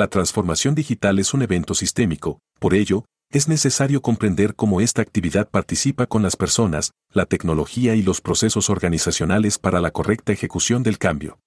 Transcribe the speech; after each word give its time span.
La 0.00 0.08
transformación 0.08 0.74
digital 0.74 1.18
es 1.18 1.34
un 1.34 1.42
evento 1.42 1.74
sistémico, 1.74 2.40
por 2.58 2.72
ello, 2.72 3.04
es 3.30 3.48
necesario 3.48 4.00
comprender 4.00 4.54
cómo 4.54 4.80
esta 4.80 5.02
actividad 5.02 5.50
participa 5.50 6.06
con 6.06 6.22
las 6.22 6.36
personas, 6.36 6.92
la 7.12 7.26
tecnología 7.26 7.94
y 7.94 8.02
los 8.02 8.22
procesos 8.22 8.70
organizacionales 8.70 9.58
para 9.58 9.78
la 9.78 9.90
correcta 9.90 10.32
ejecución 10.32 10.82
del 10.82 10.96
cambio. 10.96 11.38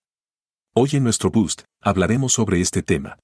Hoy 0.75 0.91
en 0.93 1.03
nuestro 1.03 1.31
Boost 1.31 1.63
hablaremos 1.81 2.33
sobre 2.33 2.61
este 2.61 2.83
tema. 2.83 3.17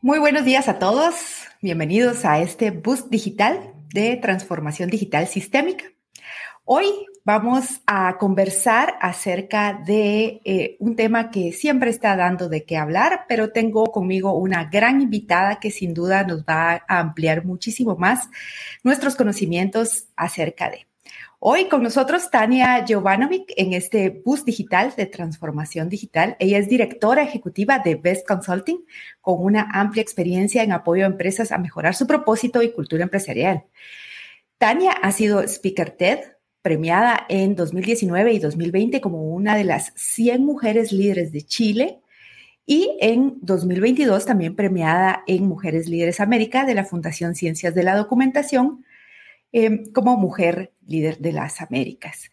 Muy 0.00 0.18
buenos 0.18 0.46
días 0.46 0.68
a 0.68 0.78
todos. 0.78 1.14
Bienvenidos 1.60 2.24
a 2.24 2.38
este 2.40 2.70
Boost 2.70 3.10
Digital 3.10 3.73
de 3.94 4.16
Transformación 4.16 4.90
Digital 4.90 5.28
Sistémica. 5.28 5.84
Hoy 6.64 6.86
vamos 7.24 7.80
a 7.86 8.18
conversar 8.18 8.96
acerca 9.00 9.72
de 9.86 10.40
eh, 10.44 10.76
un 10.80 10.96
tema 10.96 11.30
que 11.30 11.52
siempre 11.52 11.90
está 11.90 12.16
dando 12.16 12.48
de 12.48 12.64
qué 12.64 12.76
hablar, 12.76 13.24
pero 13.28 13.52
tengo 13.52 13.84
conmigo 13.92 14.36
una 14.36 14.64
gran 14.64 15.00
invitada 15.00 15.60
que 15.60 15.70
sin 15.70 15.94
duda 15.94 16.24
nos 16.24 16.42
va 16.42 16.82
a 16.88 16.98
ampliar 16.98 17.44
muchísimo 17.44 17.94
más 17.96 18.28
nuestros 18.82 19.14
conocimientos 19.14 20.08
acerca 20.16 20.70
de. 20.70 20.86
Hoy 21.46 21.68
con 21.68 21.82
nosotros 21.82 22.30
Tania 22.30 22.86
Jovanovic 22.88 23.52
en 23.58 23.74
este 23.74 24.08
bus 24.08 24.46
digital 24.46 24.94
de 24.96 25.04
transformación 25.04 25.90
digital. 25.90 26.36
Ella 26.38 26.56
es 26.56 26.70
directora 26.70 27.22
ejecutiva 27.22 27.80
de 27.80 27.96
Best 27.96 28.26
Consulting 28.26 28.78
con 29.20 29.44
una 29.44 29.68
amplia 29.70 30.00
experiencia 30.00 30.62
en 30.62 30.72
apoyo 30.72 31.04
a 31.04 31.08
empresas 31.08 31.52
a 31.52 31.58
mejorar 31.58 31.94
su 31.94 32.06
propósito 32.06 32.62
y 32.62 32.72
cultura 32.72 33.02
empresarial. 33.02 33.64
Tania 34.56 34.92
ha 34.92 35.12
sido 35.12 35.42
speaker 35.42 35.90
TED, 35.90 36.20
premiada 36.62 37.26
en 37.28 37.56
2019 37.56 38.32
y 38.32 38.38
2020 38.38 39.02
como 39.02 39.24
una 39.24 39.54
de 39.54 39.64
las 39.64 39.92
100 39.96 40.42
mujeres 40.42 40.92
líderes 40.92 41.30
de 41.30 41.42
Chile 41.42 42.00
y 42.64 42.96
en 43.02 43.36
2022 43.42 44.24
también 44.24 44.56
premiada 44.56 45.22
en 45.26 45.46
Mujeres 45.46 45.90
Líderes 45.90 46.20
América 46.20 46.64
de 46.64 46.74
la 46.74 46.86
Fundación 46.86 47.34
Ciencias 47.34 47.74
de 47.74 47.82
la 47.82 47.96
Documentación 47.96 48.82
Em, 49.56 49.84
como 49.92 50.16
mujer 50.16 50.72
líder 50.84 51.18
de 51.18 51.30
las 51.30 51.60
Américas. 51.60 52.32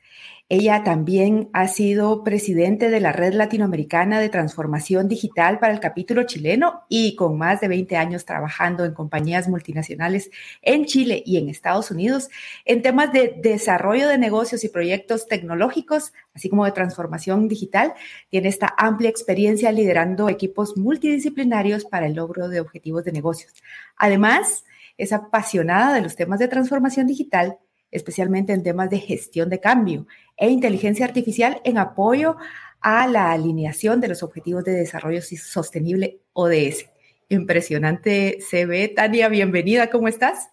Ella 0.50 0.84
también 0.84 1.52
ha 1.54 1.68
sido 1.68 2.24
presidente 2.24 2.90
de 2.90 3.00
la 3.00 3.12
Red 3.12 3.36
Latinoamericana 3.36 4.20
de 4.20 4.28
Transformación 4.28 5.08
Digital 5.08 5.60
para 5.60 5.72
el 5.72 5.80
capítulo 5.80 6.24
chileno 6.24 6.82
y 6.90 7.16
con 7.16 7.38
más 7.38 7.62
de 7.62 7.68
20 7.68 7.96
años 7.96 8.26
trabajando 8.26 8.86
en 8.86 8.96
compañías 8.96 9.48
multinacionales 9.48 10.32
en 10.64 10.86
Chile 10.86 11.22
y 11.24 11.38
en 11.38 11.48
Estados 11.48 11.92
Unidos 11.92 12.30
en 12.66 12.82
temas 12.82 13.14
de 13.14 13.36
desarrollo 13.40 14.08
de 14.08 14.18
negocios 14.18 14.64
y 14.64 14.70
proyectos 14.70 15.28
tecnológicos, 15.28 16.14
así 16.34 16.50
como 16.50 16.66
de 16.66 16.72
transformación 16.72 17.48
digital. 17.48 17.94
Tiene 18.30 18.48
esta 18.48 18.74
amplia 18.80 19.12
experiencia 19.12 19.72
liderando 19.72 20.28
equipos 20.28 20.76
multidisciplinarios 20.76 21.86
para 21.86 22.08
el 22.08 22.16
logro 22.16 22.50
de 22.50 22.62
objetivos 22.62 23.06
de 23.06 23.12
negocios. 23.12 23.54
Además, 23.96 24.66
es 25.02 25.14
apasionada 25.14 25.96
de 25.96 26.02
los 26.02 26.16
temas 26.16 26.40
de 26.40 26.48
transformación 26.48 27.08
digital, 27.08 27.58
especialmente 27.90 28.54
en 28.54 28.64
temas 28.64 28.90
de 28.90 29.00
gestión 29.00 29.50
de 29.50 29.60
cambio 29.60 30.06
e 30.38 30.50
inteligencia 30.50 31.06
artificial 31.06 31.60
en 31.64 31.78
apoyo 31.78 32.38
a 32.80 33.08
la 33.08 33.32
alineación 33.32 34.00
de 34.00 34.10
los 34.10 34.24
Objetivos 34.24 34.64
de 34.64 34.74
Desarrollo 34.74 35.22
Sostenible 35.22 36.22
ODS. 36.34 36.86
Impresionante 37.30 38.40
se 38.48 38.66
ve, 38.66 38.88
Tania, 38.90 39.28
bienvenida, 39.30 39.90
¿cómo 39.90 40.08
estás? 40.08 40.50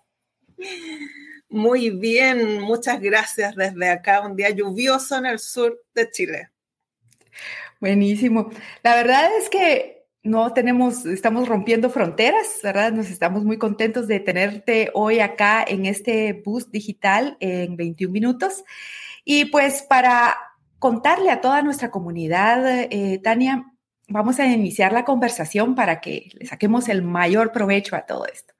Muy 1.51 1.91
bien, 1.91 2.61
muchas 2.61 3.01
gracias 3.01 3.55
desde 3.55 3.89
acá, 3.89 4.27
un 4.27 4.37
día 4.37 4.51
lluvioso 4.51 5.17
en 5.17 5.27
el 5.27 5.39
sur 5.39 5.83
de 5.95 6.11
Chile. 6.11 6.51
Buenísimo. 7.81 8.51
La 8.83 8.97
verdad 8.97 9.31
es 9.41 9.49
que 9.49 9.98
no 10.29 10.53
tenemos, 10.53 11.07
estamos 11.07 11.49
rompiendo 11.49 11.91
fronteras, 11.91 12.61
¿verdad? 12.63 12.93
Nos 12.93 13.11
estamos 13.11 13.45
muy 13.45 13.59
contentos 13.59 14.07
de 14.07 14.21
tenerte 14.21 14.91
hoy 14.95 15.21
acá 15.21 15.65
en 15.67 15.87
este 15.87 16.43
bus 16.45 16.71
digital 16.71 17.37
en 17.41 17.77
21 17.77 18.13
minutos. 18.13 18.65
Y 19.25 19.47
pues 19.47 19.83
para 19.83 20.37
contarle 20.79 21.31
a 21.31 21.41
toda 21.41 21.63
nuestra 21.63 21.91
comunidad, 21.91 22.87
eh, 22.91 23.21
Tania, 23.23 23.73
vamos 24.09 24.39
a 24.39 24.47
iniciar 24.47 24.93
la 24.93 25.05
conversación 25.05 25.75
para 25.75 26.01
que 26.01 26.31
le 26.35 26.47
saquemos 26.47 26.89
el 26.89 27.03
mayor 27.03 27.51
provecho 27.51 27.97
a 27.97 28.03
todo 28.07 28.27
esto. 28.27 28.55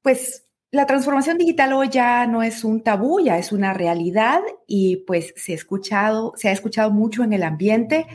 Pues 0.00 0.44
la 0.70 0.86
transformación 0.86 1.38
digital 1.38 1.72
hoy 1.72 1.88
ya 1.88 2.26
no 2.26 2.42
es 2.42 2.62
un 2.62 2.82
tabú, 2.82 3.20
ya 3.20 3.38
es 3.38 3.52
una 3.52 3.72
realidad 3.72 4.40
y 4.66 4.98
pues 5.06 5.32
se 5.36 5.52
ha 5.52 5.54
escuchado, 5.54 6.34
se 6.36 6.48
ha 6.48 6.52
escuchado 6.52 6.90
mucho 6.90 7.24
en 7.24 7.32
el 7.32 7.42
ambiente 7.42 8.06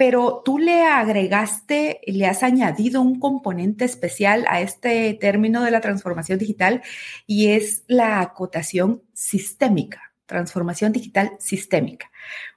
pero 0.00 0.40
tú 0.46 0.56
le 0.56 0.84
agregaste, 0.84 2.00
le 2.06 2.24
has 2.24 2.42
añadido 2.42 3.02
un 3.02 3.20
componente 3.20 3.84
especial 3.84 4.46
a 4.48 4.62
este 4.62 5.12
término 5.12 5.62
de 5.62 5.70
la 5.70 5.82
transformación 5.82 6.38
digital 6.38 6.80
y 7.26 7.48
es 7.48 7.84
la 7.86 8.22
acotación 8.22 9.02
sistémica, 9.12 10.14
transformación 10.24 10.92
digital 10.92 11.32
sistémica. 11.38 12.10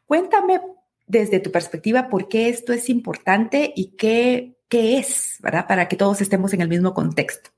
Cuéntame 0.05 0.61
desde 1.05 1.41
tu 1.41 1.51
perspectiva 1.51 2.07
por 2.07 2.29
qué 2.29 2.47
esto 2.47 2.71
es 2.71 2.87
importante 2.87 3.73
y 3.75 3.97
qué, 3.97 4.55
qué 4.69 4.99
es, 4.99 5.35
¿verdad? 5.41 5.67
Para 5.67 5.89
que 5.89 5.97
todos 5.97 6.21
estemos 6.21 6.53
en 6.53 6.61
el 6.61 6.69
mismo 6.69 6.93
contexto. 6.93 7.49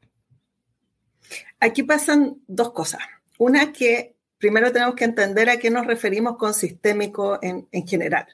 Aquí 1.60 1.84
pasan 1.84 2.42
dos 2.48 2.72
cosas. 2.72 3.02
Una 3.38 3.72
que 3.72 4.16
primero 4.40 4.72
tenemos 4.72 4.96
que 4.96 5.06
entender 5.06 5.48
a 5.48 5.58
qué 5.58 5.70
nos 5.70 5.86
referimos 5.86 6.38
con 6.38 6.56
sistémico 6.56 7.38
en, 7.44 7.68
en 7.72 7.88
general. 7.88 8.26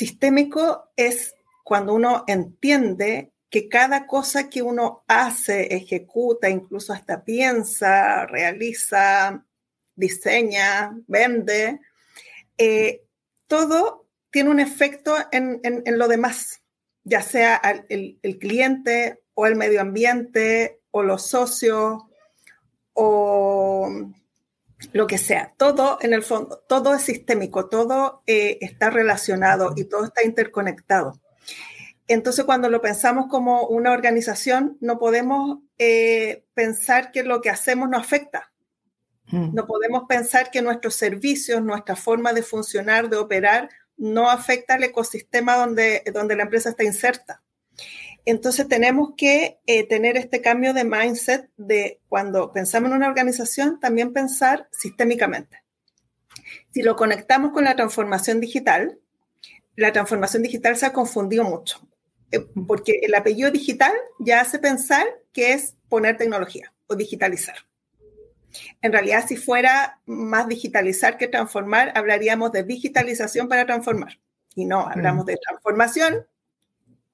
Sistémico 0.00 0.92
es 0.96 1.34
cuando 1.62 1.92
uno 1.92 2.24
entiende 2.26 3.34
que 3.50 3.68
cada 3.68 4.06
cosa 4.06 4.48
que 4.48 4.62
uno 4.62 5.04
hace, 5.06 5.74
ejecuta, 5.74 6.48
incluso 6.48 6.94
hasta 6.94 7.22
piensa, 7.22 8.24
realiza, 8.24 9.44
diseña, 9.94 10.98
vende, 11.06 11.80
eh, 12.56 13.02
todo 13.46 14.08
tiene 14.30 14.48
un 14.48 14.60
efecto 14.60 15.14
en, 15.32 15.60
lo 15.98 16.08
demás, 16.08 16.62
ya 17.04 17.20
sea 17.20 17.60
el, 17.90 18.18
el, 18.22 18.38
cliente 18.38 19.20
o 19.34 19.44
el 19.44 19.54
medio 19.54 19.82
ambiente 19.82 20.80
o 20.92 21.02
los 21.02 21.26
socios 21.26 22.04
o 22.94 23.86
lo 24.92 25.06
que 25.06 25.18
sea, 25.18 25.52
todo 25.56 25.98
en 26.00 26.12
el 26.12 26.22
fondo, 26.22 26.62
todo 26.68 26.94
es 26.94 27.02
sistémico, 27.02 27.68
todo 27.68 28.22
eh, 28.26 28.58
está 28.60 28.90
relacionado 28.90 29.72
y 29.76 29.84
todo 29.84 30.06
está 30.06 30.24
interconectado. 30.24 31.20
Entonces, 32.08 32.44
cuando 32.44 32.68
lo 32.68 32.80
pensamos 32.80 33.26
como 33.28 33.68
una 33.68 33.92
organización, 33.92 34.76
no 34.80 34.98
podemos 34.98 35.58
eh, 35.78 36.44
pensar 36.54 37.12
que 37.12 37.22
lo 37.22 37.40
que 37.40 37.50
hacemos 37.50 37.88
no 37.88 37.96
afecta. 37.96 38.50
Mm. 39.26 39.54
No 39.54 39.66
podemos 39.66 40.04
pensar 40.08 40.50
que 40.50 40.60
nuestros 40.60 40.94
servicios, 40.94 41.62
nuestra 41.62 41.94
forma 41.94 42.32
de 42.32 42.42
funcionar, 42.42 43.10
de 43.10 43.16
operar, 43.16 43.68
no 43.96 44.28
afecta 44.28 44.74
al 44.74 44.82
ecosistema 44.82 45.56
donde, 45.56 46.02
donde 46.12 46.34
la 46.34 46.44
empresa 46.44 46.70
está 46.70 46.82
inserta. 46.82 47.42
Entonces 48.30 48.68
tenemos 48.68 49.14
que 49.16 49.58
eh, 49.66 49.88
tener 49.88 50.16
este 50.16 50.40
cambio 50.40 50.72
de 50.72 50.84
mindset 50.84 51.50
de 51.56 52.00
cuando 52.08 52.52
pensamos 52.52 52.90
en 52.90 52.96
una 52.96 53.08
organización, 53.08 53.80
también 53.80 54.12
pensar 54.12 54.68
sistémicamente. 54.70 55.64
Si 56.72 56.82
lo 56.82 56.94
conectamos 56.94 57.52
con 57.52 57.64
la 57.64 57.74
transformación 57.74 58.40
digital, 58.40 59.00
la 59.74 59.92
transformación 59.92 60.44
digital 60.44 60.76
se 60.76 60.86
ha 60.86 60.92
confundido 60.92 61.42
mucho, 61.42 61.80
eh, 62.30 62.46
porque 62.68 63.00
el 63.02 63.16
apellido 63.16 63.50
digital 63.50 63.92
ya 64.20 64.40
hace 64.40 64.60
pensar 64.60 65.06
que 65.32 65.52
es 65.52 65.74
poner 65.88 66.16
tecnología 66.16 66.72
o 66.86 66.94
digitalizar. 66.94 67.56
En 68.80 68.92
realidad, 68.92 69.24
si 69.26 69.36
fuera 69.36 70.00
más 70.06 70.46
digitalizar 70.46 71.18
que 71.18 71.26
transformar, 71.26 71.92
hablaríamos 71.96 72.52
de 72.52 72.62
digitalización 72.62 73.48
para 73.48 73.66
transformar. 73.66 74.20
Y 74.54 74.66
no, 74.66 74.86
hablamos 74.86 75.26
de 75.26 75.36
transformación 75.36 76.26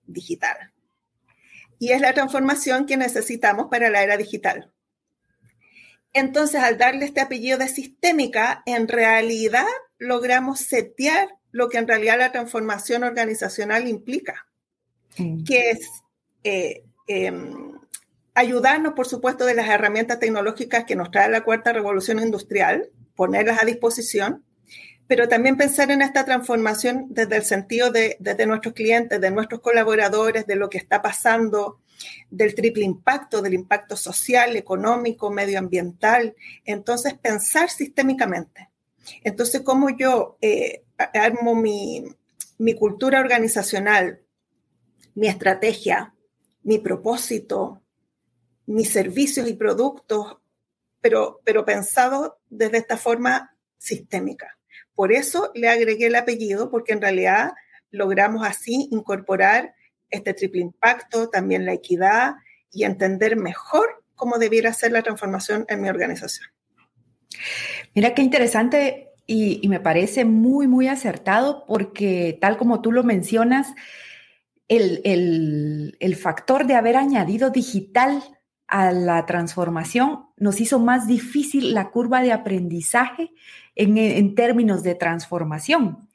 digital 0.07 0.76
y 1.79 1.93
es 1.93 2.01
la 2.01 2.15
transformación 2.15 2.87
que 2.87 2.97
necesitamos 2.97 3.67
para 3.71 3.91
la 3.91 4.03
era 4.03 4.17
digital. 4.17 4.73
Entonces, 6.13 6.63
al 6.63 6.79
darle 6.79 7.05
este 7.05 7.21
apellido 7.21 7.59
de 7.59 7.69
sistémica, 7.69 8.63
en 8.65 8.89
realidad 8.89 9.67
logramos 9.99 10.61
setear 10.61 11.29
lo 11.51 11.69
que 11.69 11.77
en 11.77 11.87
realidad 11.87 12.19
la 12.19 12.33
transformación 12.33 13.05
organizacional 13.05 13.87
implica, 13.87 14.47
mm. 15.19 15.45
que 15.45 15.71
es 15.71 15.81
eh, 16.43 16.85
em, 17.07 17.79
ayudarnos, 18.35 18.95
por 18.95 19.07
supuesto, 19.07 19.45
de 19.45 19.55
las 19.55 19.69
herramientas 19.69 20.19
tecnológicas 20.19 20.85
que 20.85 20.97
nos 20.97 21.11
trae 21.11 21.29
la 21.29 21.45
cuarta 21.45 21.75
revolución 21.75 22.19
industrial, 22.21 22.89
ponerlas 23.15 23.63
a 23.63 23.67
disposición, 23.67 24.43
pero 25.07 25.29
también 25.29 25.57
pensar 25.57 25.91
en 25.91 26.03
esta 26.03 26.25
transformación 26.25 27.07
desde 27.11 27.37
el 27.37 27.45
sentido 27.45 27.91
de 27.91 28.17
desde 28.19 28.47
nuestros 28.47 28.75
clientes, 28.75 29.21
de 29.21 29.31
nuestros 29.31 29.61
colaboradores, 29.61 30.47
de 30.47 30.57
lo 30.57 30.69
que 30.69 30.79
está 30.79 31.01
pasando, 31.01 31.81
del 32.31 32.55
triple 32.55 32.85
impacto, 32.85 33.41
del 33.41 33.55
impacto 33.55 33.97
social, 33.97 34.57
económico, 34.57 35.31
medioambiental. 35.31 36.35
Entonces, 36.65 37.15
pensar 37.15 37.71
sistémicamente. 37.71 38.71
Entonces, 39.23 39.63
cómo 39.63 39.91
yo 39.91 40.37
eh, 40.41 40.85
armo 41.15 41.55
mi, 41.55 42.05
cultura 42.77 43.21
organizacional, 43.21 44.21
mi 45.15 45.29
estrategia, 45.29 46.15
mi 46.63 46.79
propósito, 46.79 47.83
mis 48.67 48.91
servicios 48.91 49.49
y 49.49 49.55
productos, 49.55 50.39
pero, 51.01 51.41
pero 51.45 51.65
pensado 51.65 52.41
desde 52.51 52.79
esta 52.79 52.97
forma 52.97 53.57
sistémica. 53.79 54.56
Por 54.97 55.13
eso 55.13 55.53
le 55.55 55.69
agregué 55.69 56.09
el 56.09 56.17
apellido, 56.17 56.69
porque 56.71 56.93
en 56.93 57.01
realidad 57.01 57.53
logramos 57.93 58.45
así 58.45 58.89
incorporar 58.91 59.77
este 60.11 60.35
triple 60.35 60.63
impacto, 60.63 61.29
también 61.29 61.65
la 61.65 61.73
equidad 61.73 62.35
y 62.73 62.83
entender 62.83 63.37
mejor 63.37 64.03
cómo 64.17 64.39
debiera 64.39 64.73
ser 64.73 64.91
la 64.91 65.03
transformación 65.03 65.65
en 65.69 65.83
mi 65.83 65.89
organización. 65.89 66.49
Mira 67.95 68.15
qué 68.15 68.23
interesante 68.23 69.11
y, 69.27 69.61
y 69.63 69.69
me 69.69 69.79
parece 69.79 70.25
muy, 70.25 70.67
muy 70.67 70.89
acertado 70.89 71.65
porque 71.69 72.37
tal 72.41 72.57
como 72.57 72.81
tú 72.83 72.91
lo 72.91 73.05
mencionas, 73.05 73.75
el, 74.69 76.17
factor 76.21 76.67
de 76.67 76.75
haber 76.75 76.97
añadido 76.97 77.51
digital 77.51 78.23
a 78.67 78.91
la 78.93 79.25
transformación 79.27 80.27
nos 80.37 80.61
hizo 80.61 80.79
más 80.79 81.07
difícil 81.07 81.73
la 81.73 81.91
curva 81.91 82.23
de 82.23 82.33
aprendizaje 82.33 83.31
en, 83.77 84.35
términos 84.35 84.83
de 84.83 84.95
transformación, 84.95 86.09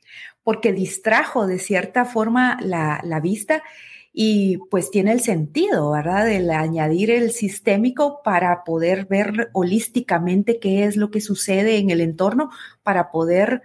porque 0.44 0.74
distrajo 0.74 1.48
de 1.48 1.60
cierta 1.60 2.06
forma 2.06 2.58
la, 2.62 3.00
la, 3.04 3.20
vista 3.20 3.64
y 4.12 4.58
pues 4.70 4.92
tiene 4.92 5.14
el 5.14 5.22
sentido, 5.22 5.92
¿verdad? 5.92 6.30
El 6.30 6.52
añadir 6.52 7.12
el 7.12 7.32
sistémico 7.32 8.22
para 8.24 8.64
poder 8.66 9.06
ver 9.06 9.50
holísticamente 9.54 10.60
qué 10.60 10.84
es 10.84 10.98
lo 10.98 11.12
que 11.12 11.22
sucede 11.22 11.78
en 11.78 11.92
el 11.92 12.02
entorno, 12.02 12.50
para 12.84 13.12
poder 13.12 13.62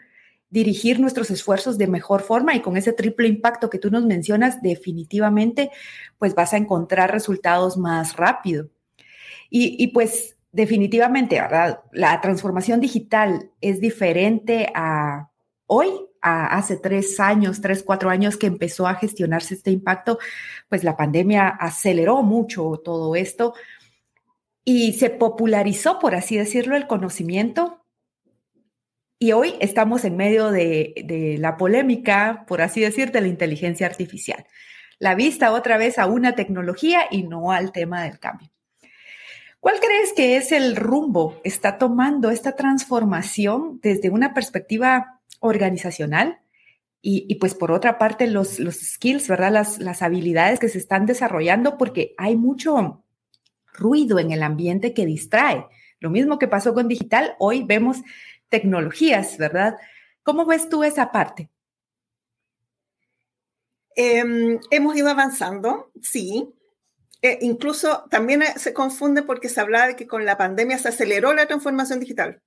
dirigir 0.51 1.01
nuestros 1.01 1.31
esfuerzos 1.31 1.77
de 1.77 1.87
mejor 1.87 2.23
forma 2.23 2.55
y 2.55 2.63
con 2.63 2.77
ese 2.77 2.93
triple 2.93 3.29
impacto 3.29 3.69
que 3.69 3.79
tú 3.79 3.91
nos 3.91 4.05
mencionas, 4.05 4.63
definitivamente, 4.63 5.71
pues 6.19 6.35
vas 6.35 6.53
a 6.53 6.57
encontrar 6.57 7.13
resultados 7.13 7.77
más 7.77 8.17
rápido. 8.17 8.71
Y, 9.51 9.89
pues 9.89 10.36
definitivamente, 10.57 11.39
¿verdad? 11.39 11.81
La 11.93 12.19
transformación 12.23 12.81
digital 12.81 13.51
es 13.61 13.79
diferente 13.79 14.73
a 14.75 15.31
hoy, 15.67 15.91
a 16.23 16.57
hace 16.57 16.79
tres 16.79 17.21
años, 17.21 17.61
tres, 17.61 17.83
cuatro 17.83 18.09
años 18.09 18.39
que 18.39 18.47
empezó 18.47 18.87
a 18.87 18.95
gestionarse 18.95 19.53
este 19.53 19.71
impacto, 19.71 20.19
pues 20.71 20.83
la 20.83 20.97
pandemia 20.97 21.49
aceleró 21.49 22.23
mucho 22.23 22.81
todo 22.83 23.17
esto 23.17 23.53
y 24.65 24.95
se 24.95 25.11
popularizó, 25.11 25.99
por 25.99 26.15
así 26.15 26.39
decirlo, 26.39 26.75
el 26.75 26.87
conocimiento 26.87 27.85
y 29.19 29.33
hoy 29.33 29.57
estamos 29.61 30.07
en 30.07 30.17
medio 30.17 30.51
de, 30.51 31.37
la 31.39 31.59
polémica, 31.59 32.45
por 32.49 32.63
así 32.63 32.81
decir, 32.81 33.13
de 33.13 33.21
la 33.21 33.29
inteligencia 33.29 33.87
artificial. 33.87 34.47
La 34.99 35.15
vista 35.15 35.53
otra 35.53 35.77
vez 35.77 35.99
a 35.99 36.07
una 36.07 36.35
tecnología 36.35 37.01
y 37.11 37.25
no 37.25 37.53
al 37.53 37.73
tema 37.73 38.05
del 38.05 38.19
cambio. 38.19 38.56
¿Cuál 39.61 39.81
crees 39.81 40.13
que 40.13 40.37
es 40.37 40.53
el 40.53 40.77
rumbo 40.77 41.41
está 41.45 41.79
tomando 41.79 42.31
esta 42.31 42.55
transformación 42.57 43.81
desde 43.83 44.11
una 44.11 44.35
perspectiva 44.35 45.21
organizacional? 45.41 46.41
Y, 47.09 47.37
pues 47.37 47.55
por 47.55 47.71
otra 47.71 47.99
parte, 47.99 48.27
los, 48.27 48.59
los 48.59 48.75
skills, 48.81 49.29
¿verdad? 49.29 49.53
Las, 49.53 49.79
las 49.79 50.03
habilidades 50.03 50.59
que 50.59 50.69
se 50.69 50.79
están 50.79 51.07
desarrollando 51.07 51.79
porque 51.79 52.15
hay 52.19 52.37
mucho 52.37 53.05
ruido 53.73 54.19
en 54.19 54.33
el 54.33 54.43
ambiente 54.43 54.93
que 54.93 55.07
distrae. 55.07 55.67
Lo 56.01 56.11
mismo 56.11 56.39
que 56.39 56.49
pasó 56.49 56.75
con 56.75 56.89
digital, 56.89 57.37
hoy 57.39 57.63
vemos 57.63 57.99
tecnologías, 58.49 59.39
¿verdad? 59.39 59.77
¿Cómo 60.23 60.47
ves 60.47 60.69
tú 60.69 60.83
esa 60.83 61.13
parte? 61.13 61.49
Em, 63.95 64.59
hemos 64.71 64.97
ido 64.97 65.09
avanzando, 65.09 65.91
sí. 66.03 66.53
Eh, 67.27 67.39
incluso 67.41 68.05
también 68.09 68.43
eh, 68.43 68.55
se 68.57 68.73
confunde 68.73 69.23
porque 69.23 69.49
se 69.49 69.61
habla 69.61 69.89
de 69.89 69.97
que 69.97 70.07
con 70.07 70.25
la 70.25 70.39
pandemia 70.39 70.79
se 70.79 70.91
aceleró 70.91 71.33
la 71.35 71.47
transformación 71.47 71.99
digital. 71.99 72.41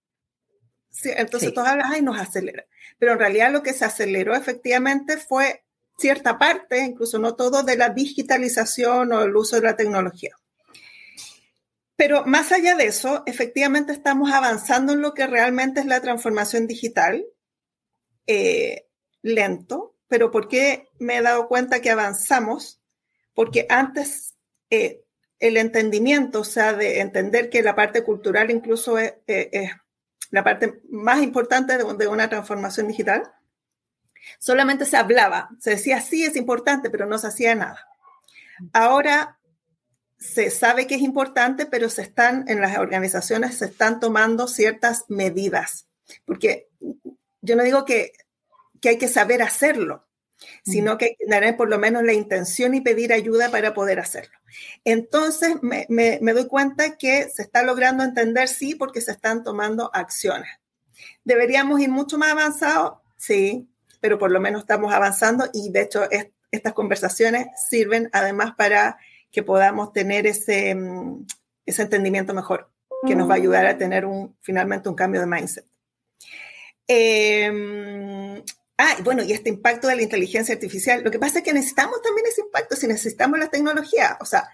entonces 1.04 1.54
todos 1.54 1.68
hablan, 1.68 1.92
ay, 1.92 2.02
nos 2.02 2.18
acelera. 2.18 2.64
Pero 2.98 3.12
en 3.12 3.20
realidad 3.20 3.52
lo 3.52 3.62
que 3.62 3.74
se 3.74 3.84
aceleró 3.84 4.36
efectivamente 4.36 5.18
fue 5.18 5.66
cierta 5.98 6.38
parte, 6.38 6.80
incluso 6.80 7.20
no 7.20 7.36
todo, 7.36 7.64
de 7.64 7.76
la 7.76 7.90
digitalización 7.90 9.12
o 9.12 9.22
el 9.22 9.36
uso 9.36 9.58
de 9.58 9.64
la 9.64 9.76
tecnología. 9.76 10.38
Pero 11.98 12.26
más 12.26 12.54
allá 12.54 12.78
de 12.78 12.86
eso, 12.86 13.24
efectivamente 13.26 13.92
estamos 13.92 14.32
avanzando 14.32 14.94
en 14.94 15.02
lo 15.02 15.14
que 15.14 15.28
realmente 15.28 15.82
es 15.82 15.88
la 15.88 16.00
transformación 16.00 16.68
digital, 16.68 17.26
eh, 18.28 18.88
lento, 19.22 19.98
pero 20.08 20.32
¿por 20.32 20.48
qué 20.48 20.88
me 21.00 21.18
he 21.18 21.22
dado 21.22 21.50
cuenta 21.50 21.82
que 21.82 21.90
avanzamos? 21.90 22.80
Porque 23.34 23.66
antes 23.68 24.39
eh, 24.70 25.04
el 25.40 25.58
entendimiento, 25.58 26.42
o 26.42 26.44
sea, 26.44 26.74
de 26.74 27.00
entender 27.00 27.50
que 27.50 27.64
la 27.64 27.76
parte 27.76 28.04
cultural 28.04 28.52
incluso 28.52 28.98
es, 28.98 29.14
eh, 29.28 29.72
la 30.32 30.44
parte 30.44 30.82
más 30.90 31.22
importante 31.22 31.78
de, 31.78 31.94
de 31.94 32.08
una 32.08 32.30
transformación 32.30 32.88
digital, 32.88 33.24
solamente 34.38 34.86
se 34.86 34.98
hablaba, 34.98 35.50
se 35.60 35.72
decía 35.72 36.02
sí 36.02 36.24
es 36.24 36.36
importante, 36.36 36.90
pero 36.90 37.06
no 37.06 37.18
se 37.18 37.28
hacía 37.28 37.56
nada. 37.56 37.88
Ahora 38.74 39.40
se 40.20 40.52
sabe 40.52 40.86
que 40.86 40.96
es 40.96 41.02
importante, 41.02 41.66
pero 41.66 41.90
se 41.90 42.02
están, 42.02 42.46
en 42.50 42.60
las 42.60 42.78
organizaciones 42.78 43.58
se 43.58 43.66
están 43.66 44.00
tomando 44.00 44.48
ciertas 44.48 45.06
medidas, 45.08 45.88
porque 46.26 46.68
yo 47.42 47.56
no 47.56 47.64
digo 47.64 47.86
que, 47.86 48.12
hay 48.84 48.98
que 48.98 49.08
saber 49.08 49.42
hacerlo, 49.42 50.08
sino 50.64 50.98
que 50.98 51.06
hay 51.06 51.16
que 51.16 51.26
tener 51.26 51.58
por 51.58 51.70
lo 51.70 51.78
menos 51.78 52.04
la 52.04 52.14
intención 52.14 52.74
y 52.74 52.82
pedir 52.82 53.14
ayuda 53.14 53.50
para 53.50 53.74
poder 53.74 54.00
hacerlo. 54.00 54.38
Entonces 54.84 55.62
me, 55.62 55.86
me, 55.90 56.34
doy 56.34 56.48
cuenta 56.48 56.98
que 56.98 57.30
se 57.30 57.42
está 57.42 57.64
logrando 57.64 58.04
entender, 58.04 58.48
sí, 58.48 58.76
porque 58.76 59.02
se 59.02 59.12
están 59.12 59.44
tomando 59.44 59.90
acciones. 59.94 60.50
¿Deberíamos 61.24 61.80
ir 61.80 61.90
mucho 61.90 62.18
más 62.18 62.32
avanzados? 62.32 63.00
Sí, 63.18 63.70
pero 64.00 64.18
por 64.18 64.32
lo 64.32 64.40
menos 64.40 64.62
estamos 64.62 64.94
avanzando 64.94 65.50
y 65.54 65.72
de 65.72 65.82
hecho 65.82 66.08
estas 66.52 66.74
conversaciones 66.74 67.48
sirven 67.70 68.10
además 68.14 68.54
para 68.56 68.98
que 69.32 69.44
podamos 69.44 69.94
tener 69.94 70.26
ese, 70.26 70.74
mm, 70.74 71.26
ese 71.66 71.82
entendimiento 71.84 72.34
mejor, 72.34 72.72
que 73.06 73.16
nos 73.16 73.30
va 73.30 73.34
a 73.34 73.38
ayudar 73.38 73.66
a 73.66 73.78
tener 73.78 74.06
un, 74.06 74.36
finalmente 74.42 74.90
un 74.90 74.96
cambio 74.96 75.22
de 75.22 75.28
mindset. 75.28 75.66
Em, 76.88 78.44
ah, 78.80 78.96
bueno, 79.04 79.22
y 79.24 79.34
este 79.34 79.50
impacto 79.50 79.88
de 79.88 79.98
la 79.98 80.02
inteligencia 80.02 80.56
artificial. 80.56 81.04
Lo 81.04 81.12
que 81.12 81.20
pasa 81.20 81.40
es 81.40 81.44
que 81.44 81.54
necesitamos 81.54 82.02
también 82.02 82.26
ese 82.26 82.42
impacto, 82.42 82.76
si 82.76 82.88
necesitamos 82.88 83.38
la 83.38 83.50
tecnología. 83.50 84.18
O 84.22 84.26
sea, 84.26 84.50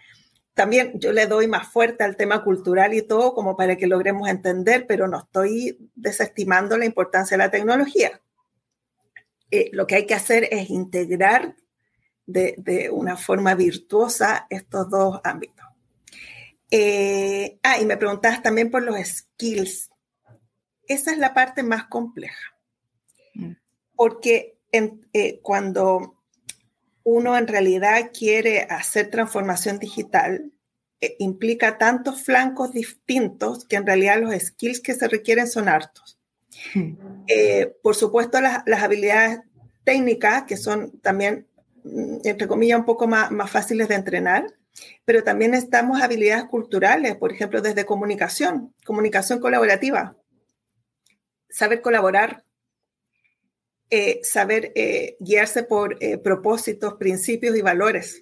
también 0.56 1.00
yo 1.00 1.14
le 1.14 1.28
doy 1.28 1.48
más 1.48 1.68
fuerte 1.72 2.04
al 2.04 2.16
tema 2.16 2.44
cultural 2.44 2.94
y 2.94 3.04
todo 3.04 3.36
como 3.36 3.56
para 3.56 3.76
que 3.78 3.88
logremos 3.88 4.28
entender, 4.28 4.88
pero 4.88 5.08
no 5.08 5.20
estoy 5.20 5.92
desestimando 5.94 6.78
la 6.78 6.86
importancia 6.86 7.38
de 7.38 7.44
la 7.44 7.52
tecnología. 7.52 8.20
Eh, 9.52 9.70
lo 9.74 9.86
que 9.86 9.96
hay 9.96 10.06
que 10.08 10.16
hacer 10.16 10.48
es 10.52 10.72
integrar 10.72 11.56
de, 12.26 12.90
una 12.92 13.18
forma 13.18 13.54
virtuosa 13.54 14.48
estos 14.50 14.90
dos 14.90 15.22
ámbitos. 15.24 15.66
Eh, 16.72 17.60
ah, 17.62 17.78
y 17.80 17.86
me 17.86 17.98
preguntabas 17.98 18.42
también 18.42 18.72
por 18.72 18.82
los 18.82 18.98
skills. 18.98 19.92
Esa 20.88 21.12
es 21.12 21.20
la 21.20 21.34
parte 21.36 21.62
más 21.62 21.86
compleja, 21.86 22.55
porque 23.96 24.58
eh, 24.72 25.40
cuando 25.42 26.22
uno 27.04 27.38
en 27.38 27.48
realidad 27.48 28.12
quiere 28.18 28.62
hacer 28.62 29.10
transformación 29.10 29.80
digital, 29.80 30.52
eh, 31.02 31.16
implica 31.20 31.78
tantos 31.78 32.24
flancos 32.24 32.74
distintos 32.74 33.66
que 33.66 33.76
en 33.76 33.86
realidad 33.86 34.20
los 34.20 34.34
skills 34.34 34.82
que 34.82 34.94
se 34.94 35.08
requieren 35.08 35.48
son 35.48 35.70
hartos. 35.70 36.20
Mm. 36.74 36.94
por 37.84 37.96
supuesto, 37.96 38.40
las, 38.40 38.64
las, 38.66 38.82
habilidades 38.82 39.42
técnicas, 39.84 40.44
que 40.44 40.56
son 40.56 41.00
también 41.02 41.48
Mm, 41.86 42.18
entre 42.24 42.48
comillas, 42.48 42.80
un 42.80 42.86
poco 42.86 43.08
más, 43.08 43.32
más 43.32 43.52
fáciles 43.52 43.88
de 43.88 43.96
entrenar, 43.96 44.48
pero 45.06 45.24
también 45.24 45.54
estamos 45.54 46.02
habilidades 46.02 46.46
culturales, 46.46 47.16
por 47.16 47.32
ejemplo, 47.32 47.62
desde 47.62 47.86
comunicación, 47.86 48.74
comunicación 48.84 49.40
colaborativa, 49.40 50.18
saber 51.50 51.82
colaborar, 51.82 52.44
eh, 53.90 54.20
saber 54.24 54.72
eh, 54.76 55.16
guiarse 55.20 55.64
por 55.64 55.98
eh, 56.02 56.18
propósitos, 56.18 56.96
principios 56.96 57.56
y 57.56 57.62
valores. 57.62 58.22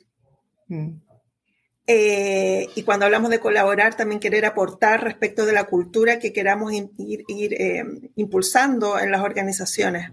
Mm. 0.68 1.04
Eh, 1.86 2.70
y 2.76 2.84
cuando 2.84 3.06
hablamos 3.06 3.30
de 3.30 3.40
colaborar, 3.40 3.96
también 3.96 4.22
querer 4.22 4.46
aportar 4.46 5.04
respecto 5.04 5.46
de 5.46 5.52
la 5.52 5.66
cultura 5.66 6.20
que 6.20 6.32
queramos 6.32 6.72
ir, 6.72 7.24
eh, 7.28 7.84
impulsando 8.16 8.98
en 8.98 9.12
las 9.12 9.22
organizaciones. 9.22 10.12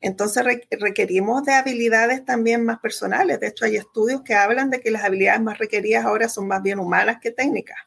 Entonces 0.00 0.44
requerimos 0.70 1.44
de 1.44 1.54
habilidades 1.54 2.24
también 2.24 2.64
más 2.64 2.78
personales. 2.80 3.40
De 3.40 3.48
hecho, 3.48 3.64
hay 3.64 3.76
estudios 3.76 4.22
que 4.22 4.34
hablan 4.34 4.70
de 4.70 4.80
que 4.80 4.90
las 4.90 5.04
habilidades 5.04 5.40
más 5.40 5.58
requeridas 5.58 6.04
ahora 6.04 6.28
son 6.28 6.48
más 6.48 6.62
bien 6.62 6.78
humanas 6.78 7.18
que 7.20 7.30
técnicas. 7.30 7.78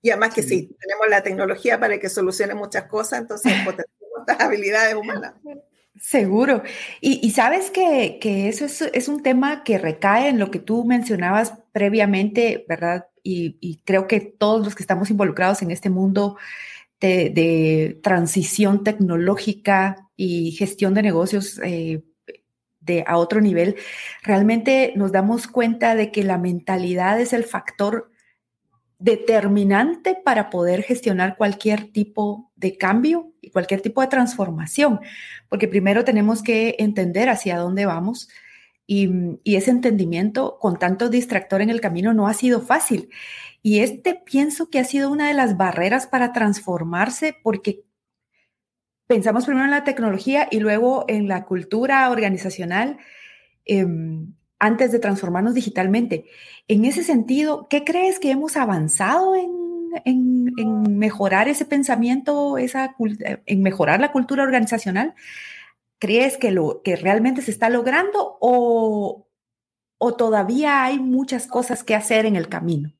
Y 0.00 0.10
además 0.10 0.32
que 0.34 0.42
sí, 0.42 0.76
tenemos 0.80 1.08
la 1.08 1.22
tecnología 1.22 1.80
para 1.80 1.98
que 1.98 2.08
solucione 2.08 2.54
muchas 2.54 2.84
cosas, 2.84 3.20
entonces 3.20 3.52
potenciamos 3.64 4.20
estas 4.20 4.40
habilidades 4.40 4.94
humanas. 4.94 5.34
Seguro. 6.00 6.62
Y, 7.00 7.30
sabes 7.30 7.70
que, 7.70 8.18
eso 8.48 8.66
es, 8.92 9.08
un 9.08 9.22
tema 9.22 9.64
que 9.64 9.78
recae 9.78 10.28
en 10.28 10.38
lo 10.38 10.50
que 10.50 10.58
tú 10.58 10.84
mencionabas 10.84 11.54
previamente, 11.72 12.64
¿verdad? 12.68 13.06
Y, 13.22 13.80
creo 13.84 14.06
que 14.06 14.20
todos 14.20 14.64
los 14.64 14.74
que 14.74 14.82
estamos 14.82 15.10
involucrados 15.10 15.62
en 15.62 15.70
este 15.70 15.90
mundo 15.90 16.36
de, 17.00 17.98
transición 18.02 18.84
tecnológica 18.84 20.08
y 20.16 20.52
gestión 20.52 20.94
de 20.94 21.02
negocios 21.02 21.60
eh, 21.64 22.02
de, 22.80 23.04
a 23.06 23.18
otro 23.18 23.40
nivel, 23.40 23.76
realmente 24.22 24.92
nos 24.96 25.12
damos 25.12 25.46
cuenta 25.46 25.94
de 25.94 26.10
que 26.12 26.22
la 26.22 26.38
mentalidad 26.38 27.20
es 27.20 27.32
el 27.32 27.44
factor 27.44 28.10
determinante 28.98 30.16
para 30.24 30.50
poder 30.50 30.82
gestionar 30.82 31.36
cualquier 31.36 31.92
tipo 31.92 32.47
de 32.58 32.76
cambio 32.76 33.32
y 33.40 33.50
cualquier 33.50 33.80
tipo 33.80 34.00
de 34.00 34.08
transformación, 34.08 35.00
porque 35.48 35.68
primero 35.68 36.04
tenemos 36.04 36.42
que 36.42 36.76
entender 36.78 37.28
hacia 37.28 37.56
dónde 37.56 37.86
vamos 37.86 38.28
y, 38.86 39.38
ese 39.44 39.70
entendimiento 39.70 40.58
con 40.58 40.78
tanto 40.78 41.08
distractor 41.08 41.60
en 41.60 41.70
el 41.70 41.80
camino 41.80 42.14
no 42.14 42.26
ha 42.26 42.34
sido 42.34 42.60
fácil. 42.60 43.10
Y 43.62 43.80
este 43.80 44.14
pienso 44.14 44.70
que 44.70 44.78
ha 44.78 44.84
sido 44.84 45.10
una 45.10 45.28
de 45.28 45.34
las 45.34 45.56
barreras 45.56 46.06
para 46.06 46.32
transformarse 46.32 47.36
porque 47.42 47.84
pensamos 49.06 49.44
primero 49.44 49.64
en 49.66 49.72
la 49.72 49.84
tecnología 49.84 50.48
y 50.50 50.60
luego 50.60 51.04
en 51.08 51.28
la 51.28 51.44
cultura 51.44 52.10
organizacional. 52.10 52.98
Em, 53.64 54.32
antes 54.58 54.90
de 54.90 54.98
transformarnos 54.98 55.54
digitalmente. 55.54 56.24
En 56.66 56.84
ese 56.84 57.04
sentido, 57.04 57.68
¿qué 57.68 57.84
crees 57.84 58.18
que 58.18 58.30
hemos 58.30 58.56
avanzado 58.56 59.36
en, 59.36 59.67
mejorar 60.04 61.48
ese 61.48 61.64
pensamiento, 61.64 62.58
esa, 62.58 62.94
en 63.46 63.62
mejorar 63.62 64.00
la 64.00 64.12
cultura 64.12 64.42
organizacional? 64.42 65.14
¿Crees 65.98 66.36
que, 66.36 66.50
lo, 66.50 66.82
que 66.82 66.96
realmente 66.96 67.42
se 67.42 67.50
está 67.50 67.68
logrando 67.70 68.38
o, 68.40 69.26
o 69.98 70.14
todavía 70.14 70.84
hay 70.84 70.98
muchas 70.98 71.46
cosas 71.46 71.82
que 71.82 71.94
hacer 71.94 72.26
en 72.26 72.36
el 72.36 72.48
camino? 72.48 72.92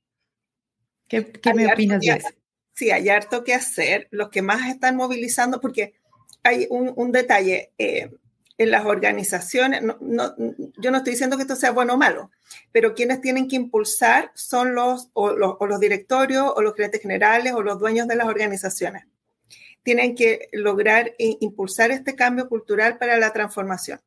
¿Qué, 1.08 1.32
me 1.54 1.72
opinas 1.72 2.00
de 2.00 2.08
eso? 2.08 2.28
Sí, 2.74 2.90
hay 2.90 3.08
harto 3.08 3.42
que 3.42 3.54
hacer. 3.54 4.08
Los 4.10 4.28
que 4.28 4.42
más 4.42 4.68
están 4.68 4.94
movilizando, 4.96 5.60
porque 5.60 5.94
hay 6.42 6.66
un, 6.70 7.10
detalle. 7.10 7.72
Eh, 7.78 8.10
en 8.58 8.72
las 8.72 8.84
organizaciones, 8.84 9.82
yo 9.82 10.90
no 10.90 10.96
estoy 10.96 11.12
diciendo 11.12 11.36
que 11.36 11.42
esto 11.42 11.54
sea 11.54 11.70
bueno 11.70 11.94
o 11.94 11.96
malo, 11.96 12.32
pero 12.72 12.92
quienes 12.92 13.20
tienen 13.20 13.46
que 13.46 13.54
impulsar 13.54 14.32
son 14.34 14.74
los 14.74 15.10
o, 15.12 15.30
los, 15.30 15.80
directorios 15.80 16.52
o 16.54 16.60
los 16.60 16.74
clientes 16.74 17.00
generales 17.00 17.52
o 17.52 17.62
los 17.62 17.78
dueños 17.78 18.08
de 18.08 18.16
las 18.16 18.26
organizaciones. 18.26 19.06
Tienen 19.84 20.16
que 20.16 20.48
lograr 20.52 21.14
impulsar 21.18 21.92
este 21.92 22.16
cambio 22.16 22.48
cultural 22.48 22.98
para 22.98 23.16
la 23.16 23.32
transformación. 23.32 24.00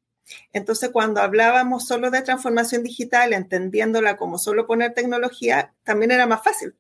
Entonces, 0.52 0.90
cuando 0.90 1.22
hablábamos 1.22 1.88
solo 1.88 2.12
de 2.12 2.22
transformación 2.22 2.84
digital, 2.84 3.34
entendiéndola 3.34 4.18
como 4.18 4.38
solo 4.38 4.68
poner 4.68 4.94
tecnología, 4.94 5.74
también 5.84 6.12
era 6.12 6.28
más 6.28 6.44
fácil, 6.44 6.76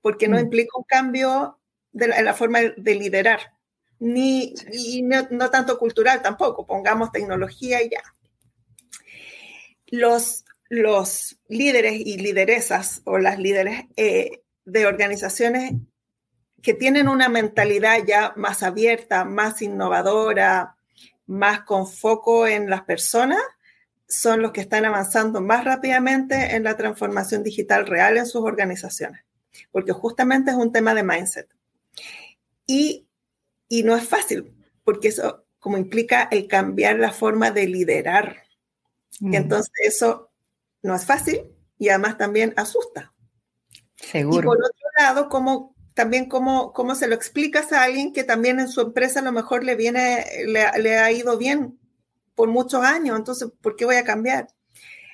porque 0.00 0.28
no 0.28 0.36
mm. 0.36 0.40
implica 0.40 0.78
un 0.78 0.84
cambio 0.84 1.58
de 1.92 2.06
en 2.06 2.24
la 2.24 2.34
forma 2.34 2.60
de 2.60 2.94
liderar 2.94 3.55
ni 3.98 4.54
y 4.72 5.02
no, 5.02 5.50
tanto 5.50 5.78
cultural 5.78 6.22
tampoco, 6.22 6.66
pongamos 6.66 7.12
tecnología 7.12 7.82
y 7.82 7.90
ya. 7.90 8.02
Los, 9.86 10.44
los 10.68 11.38
líderes 11.48 11.94
y 11.94 12.18
lideresas 12.18 13.02
o 13.04 13.18
las 13.18 13.38
líderes 13.38 13.84
eh, 13.96 14.42
de 14.64 14.86
organizaciones 14.86 15.74
que 16.62 16.74
tienen 16.74 17.08
una 17.08 17.28
mentalidad 17.28 17.98
ya 18.06 18.32
más 18.36 18.62
abierta, 18.64 19.24
más 19.24 19.62
innovadora, 19.62 20.76
más 21.26 21.60
con 21.60 21.86
foco 21.86 22.46
en 22.46 22.68
las 22.68 22.82
personas, 22.82 23.40
son 24.08 24.42
los 24.42 24.52
que 24.52 24.60
están 24.60 24.84
avanzando 24.84 25.40
más 25.40 25.64
rápidamente 25.64 26.54
en 26.54 26.64
la 26.64 26.76
transformación 26.76 27.42
digital 27.42 27.86
real 27.86 28.16
en 28.16 28.26
sus 28.26 28.42
organizaciones, 28.42 29.24
porque 29.70 29.92
justamente 29.92 30.50
es 30.50 30.56
un 30.56 30.72
tema 30.72 30.94
de 30.94 31.02
mindset. 31.02 31.48
Y 32.66 33.05
y 33.68 33.82
no 33.82 33.96
es 33.96 34.08
fácil, 34.08 34.54
porque 34.84 35.08
eso 35.08 35.46
como 35.58 35.78
implica 35.78 36.28
el 36.30 36.46
cambiar 36.46 36.98
la 36.98 37.10
forma 37.10 37.50
de 37.50 37.66
liderar. 37.66 38.44
Mm. 39.18 39.34
Entonces 39.34 39.72
eso 39.82 40.30
no 40.82 40.94
es 40.94 41.04
fácil 41.04 41.42
y 41.78 41.88
además 41.88 42.18
también 42.18 42.54
asusta. 42.56 43.12
Seguro. 43.96 44.38
Y 44.38 44.44
por 44.44 44.58
otro 44.58 44.88
lado, 44.98 45.28
como 45.28 45.74
también 45.94 46.26
cómo, 46.28 46.72
cómo 46.72 46.94
se 46.94 47.08
lo 47.08 47.14
explicas 47.14 47.72
a 47.72 47.82
alguien 47.82 48.12
que 48.12 48.22
también 48.22 48.60
en 48.60 48.68
su 48.68 48.80
empresa 48.80 49.20
a 49.20 49.24
lo 49.24 49.32
mejor 49.32 49.64
le 49.64 49.74
viene, 49.74 50.24
le, 50.46 50.98
ha 50.98 51.10
ido 51.10 51.36
bien 51.38 51.80
por 52.34 52.48
muchos 52.48 52.84
años, 52.84 53.18
entonces, 53.18 53.48
¿por 53.60 53.76
qué 53.76 53.86
voy 53.86 53.96
a 53.96 54.04
cambiar? 54.04 54.48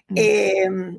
Mm. 0.09 0.97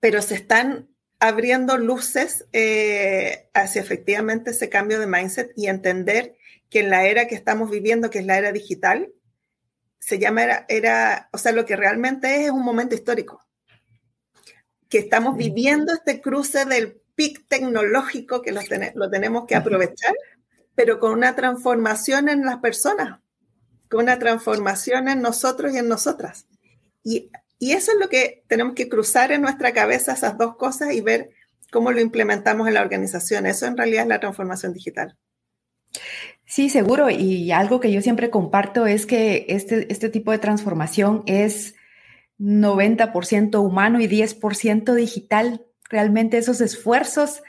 Pero 0.00 0.20
se 0.20 0.34
están 0.34 0.90
abriendo 1.20 1.78
luces 1.78 2.46
eh, 2.52 3.48
hacia 3.54 3.80
efectivamente 3.80 4.50
ese 4.50 4.68
cambio 4.68 4.98
de 4.98 5.06
mindset 5.06 5.52
y 5.56 5.68
entender 5.68 6.36
que 6.70 6.80
en 6.80 6.90
la 6.90 7.04
era 7.06 7.26
que 7.26 7.34
estamos 7.34 7.70
viviendo, 7.70 8.10
que 8.10 8.20
es 8.20 8.26
la 8.26 8.38
era 8.38 8.52
digital, 8.52 9.12
se 9.98 10.18
llama 10.18 10.64
era, 10.68 11.28
o 11.32 11.38
sea, 11.38 11.52
lo 11.52 11.66
que 11.66 11.76
realmente 11.76 12.36
es 12.36 12.46
es 12.46 12.50
un 12.50 12.64
momento 12.64 12.94
histórico. 12.94 13.44
Que 14.88 14.98
estamos 14.98 15.36
viviendo 15.36 15.92
este 15.92 16.20
cruce 16.20 16.64
del 16.64 17.00
pic 17.14 17.46
tecnológico 17.48 18.40
que 18.40 18.52
lo, 18.52 18.60
lo 18.94 19.10
tenemos 19.10 19.46
que 19.46 19.56
aprovechar, 19.56 20.14
pero 20.74 20.98
con 20.98 21.12
una 21.12 21.36
transformación 21.36 22.28
en 22.28 22.44
las 22.44 22.58
personas, 22.58 23.20
con 23.90 24.04
una 24.04 24.18
transformación 24.18 25.08
en 25.08 25.20
nosotros 25.20 25.74
y 25.74 25.78
en 25.78 25.88
nosotras. 25.88 26.46
Y, 27.02 27.30
y 27.58 27.72
eso 27.72 27.92
es 27.92 27.98
lo 27.98 28.08
que 28.08 28.44
tenemos 28.46 28.74
que 28.74 28.88
cruzar 28.88 29.32
en 29.32 29.42
nuestra 29.42 29.72
cabeza, 29.72 30.12
esas 30.12 30.38
dos 30.38 30.56
cosas, 30.56 30.94
y 30.94 31.02
ver 31.02 31.30
cómo 31.70 31.92
lo 31.92 32.00
implementamos 32.00 32.66
en 32.66 32.74
la 32.74 32.82
organización. 32.82 33.46
Eso 33.46 33.66
en 33.66 33.76
realidad 33.76 34.04
es 34.04 34.08
la 34.08 34.20
transformación 34.20 34.72
digital. 34.72 35.16
Sí, 36.50 36.68
seguro. 36.68 37.10
Y 37.10 37.52
algo 37.52 37.78
que 37.78 37.92
yo 37.92 38.02
siempre 38.02 38.28
comparto 38.28 38.84
es 38.84 39.06
que 39.06 39.46
este, 39.50 39.92
este 39.92 40.08
tipo 40.08 40.32
de 40.32 40.40
transformación 40.40 41.22
es 41.26 41.76
90% 42.40 43.64
humano 43.64 44.00
y 44.00 44.08
10% 44.08 44.94
digital. 44.94 45.64
Realmente 45.88 46.38
esos 46.38 46.60
esfuerzos 46.60 47.44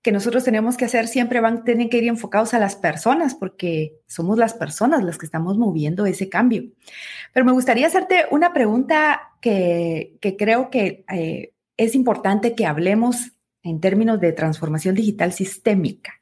que 0.00 0.10
nosotros 0.10 0.42
tenemos 0.42 0.78
que 0.78 0.86
hacer 0.86 1.06
siempre 1.06 1.40
van, 1.40 1.64
tienen 1.64 1.90
que 1.90 1.98
ir 1.98 2.08
enfocados 2.08 2.54
a 2.54 2.58
las 2.58 2.76
personas 2.76 3.34
porque 3.34 4.00
somos 4.06 4.38
las 4.38 4.54
personas 4.54 5.04
las 5.04 5.18
que 5.18 5.26
estamos 5.26 5.58
moviendo 5.58 6.06
ese 6.06 6.30
cambio. 6.30 6.64
Pero 7.34 7.44
me 7.44 7.52
gustaría 7.52 7.86
hacerte 7.86 8.24
una 8.30 8.54
pregunta 8.54 9.32
que, 9.42 10.16
creo 10.38 10.70
que 10.70 11.04
eh, 11.12 11.52
es 11.76 11.94
importante 11.94 12.54
que 12.54 12.64
hablemos 12.64 13.32
en 13.62 13.82
términos 13.82 14.18
de 14.18 14.32
transformación 14.32 14.94
digital 14.94 15.34
sistémica. 15.34 16.14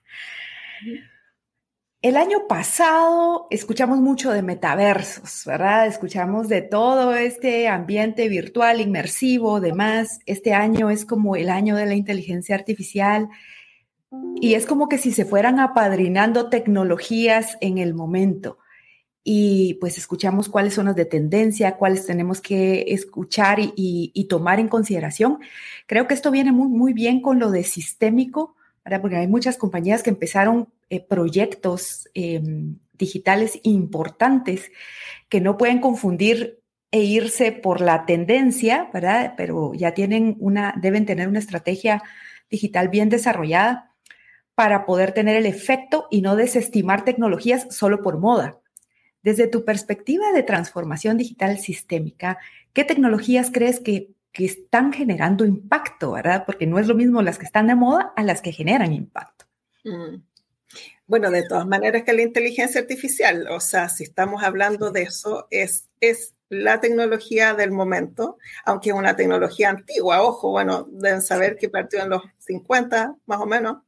El 2.05 2.19
año 2.19 2.47
pasado 2.47 3.47
escuchamos 3.49 3.99
mucho 3.99 4.31
de 4.31 4.43
metaversos, 4.43 5.45
¿verdad? 5.47 5.87
Escuchamos 5.87 6.49
de 6.49 6.61
todo 6.61 7.15
este 7.15 7.67
ambiente 7.67 8.29
virtual, 8.29 8.83
inmersivo, 8.83 9.59
demás. 9.59 10.21
Este 10.27 10.53
año 10.53 10.91
es 10.91 11.07
como 11.07 11.35
el 11.35 11.49
año 11.49 11.77
de 11.77 11.87
la 11.87 11.95
inteligencia 11.95 12.57
artificial 12.57 13.31
y 14.39 14.53
es 14.53 14.67
como 14.67 14.91
que 14.91 14.99
si 14.99 15.13
se 15.13 15.25
fueran 15.25 15.59
apadrinando 15.59 16.51
tecnologías 16.51 17.57
en 17.63 17.79
el 17.79 17.95
momento. 17.95 18.59
Y 19.23 19.79
pues 19.81 19.97
escuchamos 19.97 20.51
cuáles 20.51 20.75
son 20.75 20.85
las 20.85 20.97
de 20.97 21.07
tendencia, 21.07 21.79
cuáles 21.79 22.05
tenemos 22.05 22.43
que 22.43 22.85
escuchar 22.89 23.61
y, 23.61 24.27
tomar 24.29 24.61
en 24.61 24.69
consideración. 24.69 25.39
Creo 25.87 26.07
que 26.07 26.13
esto 26.13 26.31
viene 26.31 26.53
muy, 26.53 26.69
muy 26.69 26.93
bien 26.93 27.23
con 27.23 27.39
lo 27.39 27.51
de 27.51 27.65
sistémico, 27.65 28.57
Porque 29.01 29.17
hay 29.17 29.29
muchas 29.29 29.57
compañías 29.57 30.03
que 30.03 30.11
empezaron 30.11 30.69
eh, 30.91 31.01
proyectos 31.01 32.09
em, 32.15 32.79
digitales 32.93 33.59
importantes 33.63 34.71
que 35.29 35.41
no 35.41 35.57
pueden 35.57 35.81
confundir 35.81 36.61
e 36.91 37.03
irse 37.03 37.51
por 37.51 37.81
la 37.81 38.07
tendencia, 38.07 38.89
¿verdad? 38.93 39.35
Pero 39.37 39.75
ya 39.75 39.95
tienen 39.95 40.37
una, 40.39 40.75
deben 40.81 41.07
tener 41.07 41.29
una 41.29 41.41
estrategia 41.41 42.03
digital 42.49 42.89
bien 42.89 43.09
desarrollada 43.09 43.95
para 44.55 44.87
poder 44.87 45.13
tener 45.13 45.35
el 45.35 45.47
efecto 45.47 46.07
y 46.11 46.21
no 46.23 46.37
desestimar 46.37 47.05
tecnologías 47.05 47.67
solo 47.71 48.01
por 48.03 48.19
moda. 48.19 48.61
Desde 49.23 49.49
tu 49.49 49.65
perspectiva 49.65 50.33
de 50.33 50.43
transformación 50.43 51.17
digital 51.17 51.59
sistémica, 51.59 52.39
¿qué 52.73 52.85
tecnologías 52.85 53.51
crees 53.53 53.81
que 53.81 54.11
que 54.35 54.45
están 54.45 54.93
generando 54.93 55.45
impacto, 55.45 56.13
¿verdad? 56.13 56.43
Porque 56.45 56.67
no 56.67 56.81
es 56.81 56.89
lo 56.89 56.97
mismo 56.97 57.23
las 57.23 57.39
que 57.39 57.47
están 57.47 57.69
de 57.69 57.77
moda 57.77 58.13
a 58.17 58.23
las 58.25 58.43
que 58.43 58.51
generan 58.51 58.93
impacto. 58.93 59.47
Mm. 59.85 60.17
Bueno, 61.07 61.31
de 61.31 61.45
todas 61.47 61.67
maneras 61.67 62.03
que 62.03 62.13
la 62.13 62.23
inteligencia 62.23 62.81
artificial, 62.81 63.47
o 63.49 63.61
sea, 63.61 63.89
si 63.89 64.03
estamos 64.03 64.43
hablando 64.43 64.91
de 64.91 65.03
eso, 65.03 65.47
es, 65.51 65.89
es 66.01 66.35
la 66.49 66.81
tecnología 66.81 67.55
del 67.55 67.71
momento, 67.71 68.39
aunque 68.65 68.91
es 68.91 68.97
una 68.97 69.15
tecnología 69.15 69.71
antigua, 69.71 70.23
ojo, 70.23 70.51
bueno, 70.51 70.89
deben 70.91 71.23
saber 71.23 71.57
que 71.57 71.69
partió 71.69 72.03
en 72.03 72.11
los 72.11 72.23
50 72.39 73.15
más 73.27 73.41
o 73.41 73.47
menos, 73.47 73.83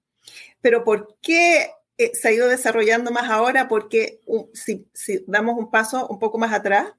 pero 0.61 0.85
¿por 0.85 1.17
qué 1.21 1.71
eh, 1.99 2.13
se 2.15 2.29
ha 2.29 2.33
ido 2.33 2.47
desarrollando 2.47 3.11
más 3.11 3.29
ahora? 3.31 3.67
Porque 3.67 4.21
si, 4.55 4.87
si 4.93 5.25
damos 5.27 5.59
un 5.59 5.73
paso 5.73 6.07
un 6.07 6.21
poco 6.21 6.39
más 6.39 6.53
atrás, 6.53 6.93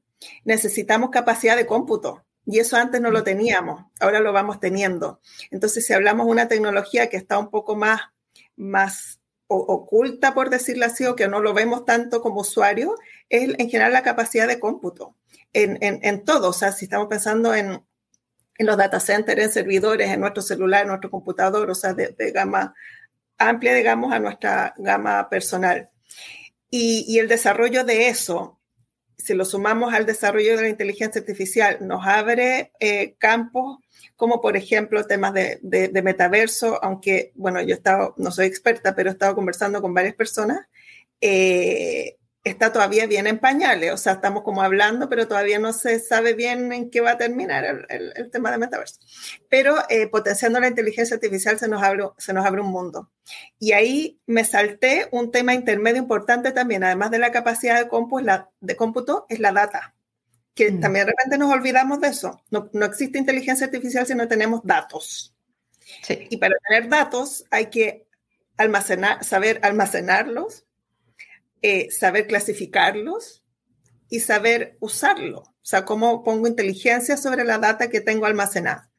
necesitamos 0.43 1.11
capacidad 1.11 1.55
de 1.55 1.65
cómputo. 1.65 2.26
Y 2.49 2.59
eso 2.59 2.77
antes 2.77 3.01
no 3.01 3.11
lo 3.11 3.23
teníamos, 3.23 3.83
ahora 3.99 4.21
lo 4.21 4.31
vamos 4.31 4.61
teniendo. 4.61 5.19
Entonces, 5.51 5.85
si 5.85 5.91
hablamos 5.91 6.25
de 6.25 6.31
una 6.31 6.47
tecnología 6.47 7.09
que 7.09 7.17
está 7.17 7.37
un 7.37 7.49
poco 7.49 7.75
más, 7.75 7.99
más 8.55 9.19
oculta, 9.47 10.33
por 10.33 10.49
decirlo 10.49 10.85
así, 10.85 11.05
o 11.05 11.15
que 11.15 11.27
no 11.27 11.41
lo 11.41 11.53
vemos 11.53 11.83
tanto 11.83 12.21
como 12.21 12.41
usuario, 12.41 12.95
es 13.29 13.53
en 13.57 13.69
general 13.69 13.91
la 13.91 14.01
capacidad 14.01 14.47
de 14.47 14.59
cómputo 14.61 15.17
en, 15.51 15.77
en, 15.81 16.23
todo. 16.23 16.49
O 16.49 16.53
sea, 16.53 16.71
si 16.71 16.85
estamos 16.85 17.07
pensando 17.07 17.53
en, 17.53 17.83
en 18.57 18.65
los 18.65 18.77
data 18.77 19.01
centers, 19.01 19.41
en 19.41 19.51
servidores, 19.51 20.09
en 20.09 20.21
nuestro 20.21 20.41
celular, 20.41 20.83
en 20.83 20.87
nuestro 20.87 21.11
computador, 21.11 21.69
o 21.69 21.75
sea, 21.75 21.93
de, 21.93 22.31
gama 22.31 22.73
amplia, 23.37 23.73
digamos, 23.73 24.13
a 24.13 24.19
nuestra 24.19 24.73
gama 24.77 25.27
personal. 25.29 25.89
Y, 26.69 27.03
y, 27.07 27.19
el 27.19 27.27
desarrollo 27.27 27.83
de 27.83 28.07
eso, 28.07 28.56
si 29.17 29.33
lo 29.33 29.45
sumamos 29.45 29.93
al 29.93 30.05
desarrollo 30.05 30.55
de 30.55 30.63
la 30.63 30.69
inteligencia 30.69 31.19
artificial, 31.19 31.77
nos 31.81 32.05
abre 32.05 32.71
eh, 32.79 33.15
campos 33.17 33.79
como 34.17 34.41
por 34.41 34.57
ejemplo 34.57 35.05
temas 35.05 35.33
de, 35.33 35.59
de, 35.61 36.01
metaverso, 36.01 36.83
aunque, 36.83 37.31
bueno, 37.35 37.61
yo 37.61 37.75
he 37.75 38.13
no 38.17 38.31
soy 38.31 38.47
experta, 38.47 38.95
pero 38.95 39.09
he 39.09 39.13
estado 39.13 39.35
conversando 39.35 39.79
con 39.79 39.93
varias 39.93 40.15
personas, 40.15 40.65
eh, 41.21 42.16
está 42.47 42.71
todavía 42.71 43.05
bien 43.07 43.27
en 43.27 43.39
pañales, 43.39 43.91
o 43.91 43.97
sea, 43.97 44.13
estamos 44.13 44.43
como 44.43 44.61
hablando, 44.61 45.09
pero 45.09 45.27
todavía 45.27 45.59
no 45.59 45.73
se 45.73 45.99
sabe 45.99 46.33
bien 46.33 46.71
en 46.71 46.89
qué 46.89 47.01
va 47.01 47.11
a 47.11 47.17
terminar 47.17 47.65
el, 47.89 48.31
tema 48.31 48.51
de 48.51 48.57
metaverso. 48.57 48.99
Pero 49.49 49.75
eh, 49.89 50.07
potenciando 50.07 50.59
la 50.59 50.67
inteligencia 50.67 51.15
artificial 51.15 51.57
se 51.59 51.67
nos, 51.67 51.83
abre, 51.83 52.03
se 52.17 52.33
nos 52.33 52.45
abre 52.45 52.61
un 52.61 52.71
mundo. 52.71 53.11
Y 53.59 53.71
ahí 53.73 54.19
me 54.25 54.43
salté 54.43 55.07
un 55.11 55.31
tema 55.31 55.53
intermedio 55.53 55.97
importante 55.97 56.51
también, 56.51 56.83
además 56.83 57.11
de 57.11 57.19
la 57.19 57.31
capacidad 57.31 57.75
de, 57.75 57.89
de 58.59 58.75
cómputo, 58.75 59.25
es 59.29 59.39
la 59.39 59.51
data 59.51 59.93
que 60.57 60.71
mm. 60.71 60.79
también 60.81 61.05
de 61.05 61.11
repente 61.11 61.37
nos 61.37 61.53
olvidamos 61.53 62.01
de 62.01 62.07
eso. 62.07 62.41
No, 62.49 62.69
no, 62.73 62.85
existe 62.85 63.17
inteligencia 63.19 63.67
artificial 63.67 64.05
si 64.05 64.15
no 64.15 64.27
tenemos 64.27 64.61
datos. 64.63 65.33
Sí. 66.01 66.27
Y 66.29 66.37
para 66.37 66.55
tener 66.67 66.89
datos 66.89 67.45
hay 67.51 67.67
que 67.67 68.07
almacenar, 68.57 69.23
saber 69.23 69.59
almacenarlos, 69.61 70.65
eh, 71.61 71.89
saber 71.91 72.27
clasificarlos 72.27 73.43
y 74.09 74.21
saber 74.21 74.77
usarlo. 74.79 75.39
O 75.39 75.69
sea, 75.69 75.85
cómo 75.85 76.23
pongo 76.23 76.47
inteligencia 76.47 77.17
sobre 77.17 77.43
la 77.43 77.57
data 77.57 77.89
que 77.89 78.01
tengo 78.01 78.25
almacenada. 78.25 78.89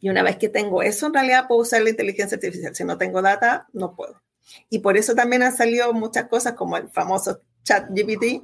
Y 0.00 0.10
una 0.10 0.22
vez 0.22 0.36
que 0.36 0.48
tengo 0.48 0.82
eso, 0.82 1.06
en 1.06 1.14
realidad 1.14 1.46
puedo 1.48 1.62
usar 1.62 1.82
la 1.82 1.90
inteligencia 1.90 2.36
artificial. 2.36 2.74
Si 2.74 2.84
no 2.84 2.98
tengo 2.98 3.22
data, 3.22 3.68
no 3.72 3.96
puedo. 3.96 4.22
Y 4.68 4.80
por 4.80 4.96
eso 4.96 5.14
también 5.14 5.42
han 5.42 5.56
salido 5.56 5.92
muchas 5.92 6.26
cosas 6.28 6.54
como 6.54 6.76
el 6.76 6.88
famoso 6.90 7.40
chat 7.64 7.88
GPT, 7.90 8.42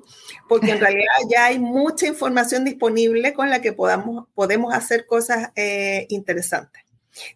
porque 0.49 0.71
en 0.71 0.81
realidad 0.81 1.13
ya 1.31 1.47
hay 1.47 1.59
mucha 1.59 2.07
información 2.07 2.65
disponible 2.65 3.35
con 3.35 3.51
la 3.51 3.61
que 3.61 3.73
podamos, 3.73 4.27
podemos 4.35 4.73
hacer 4.73 5.07
cosas 5.07 5.51
eh, 5.57 6.07
interesantes. 6.09 6.83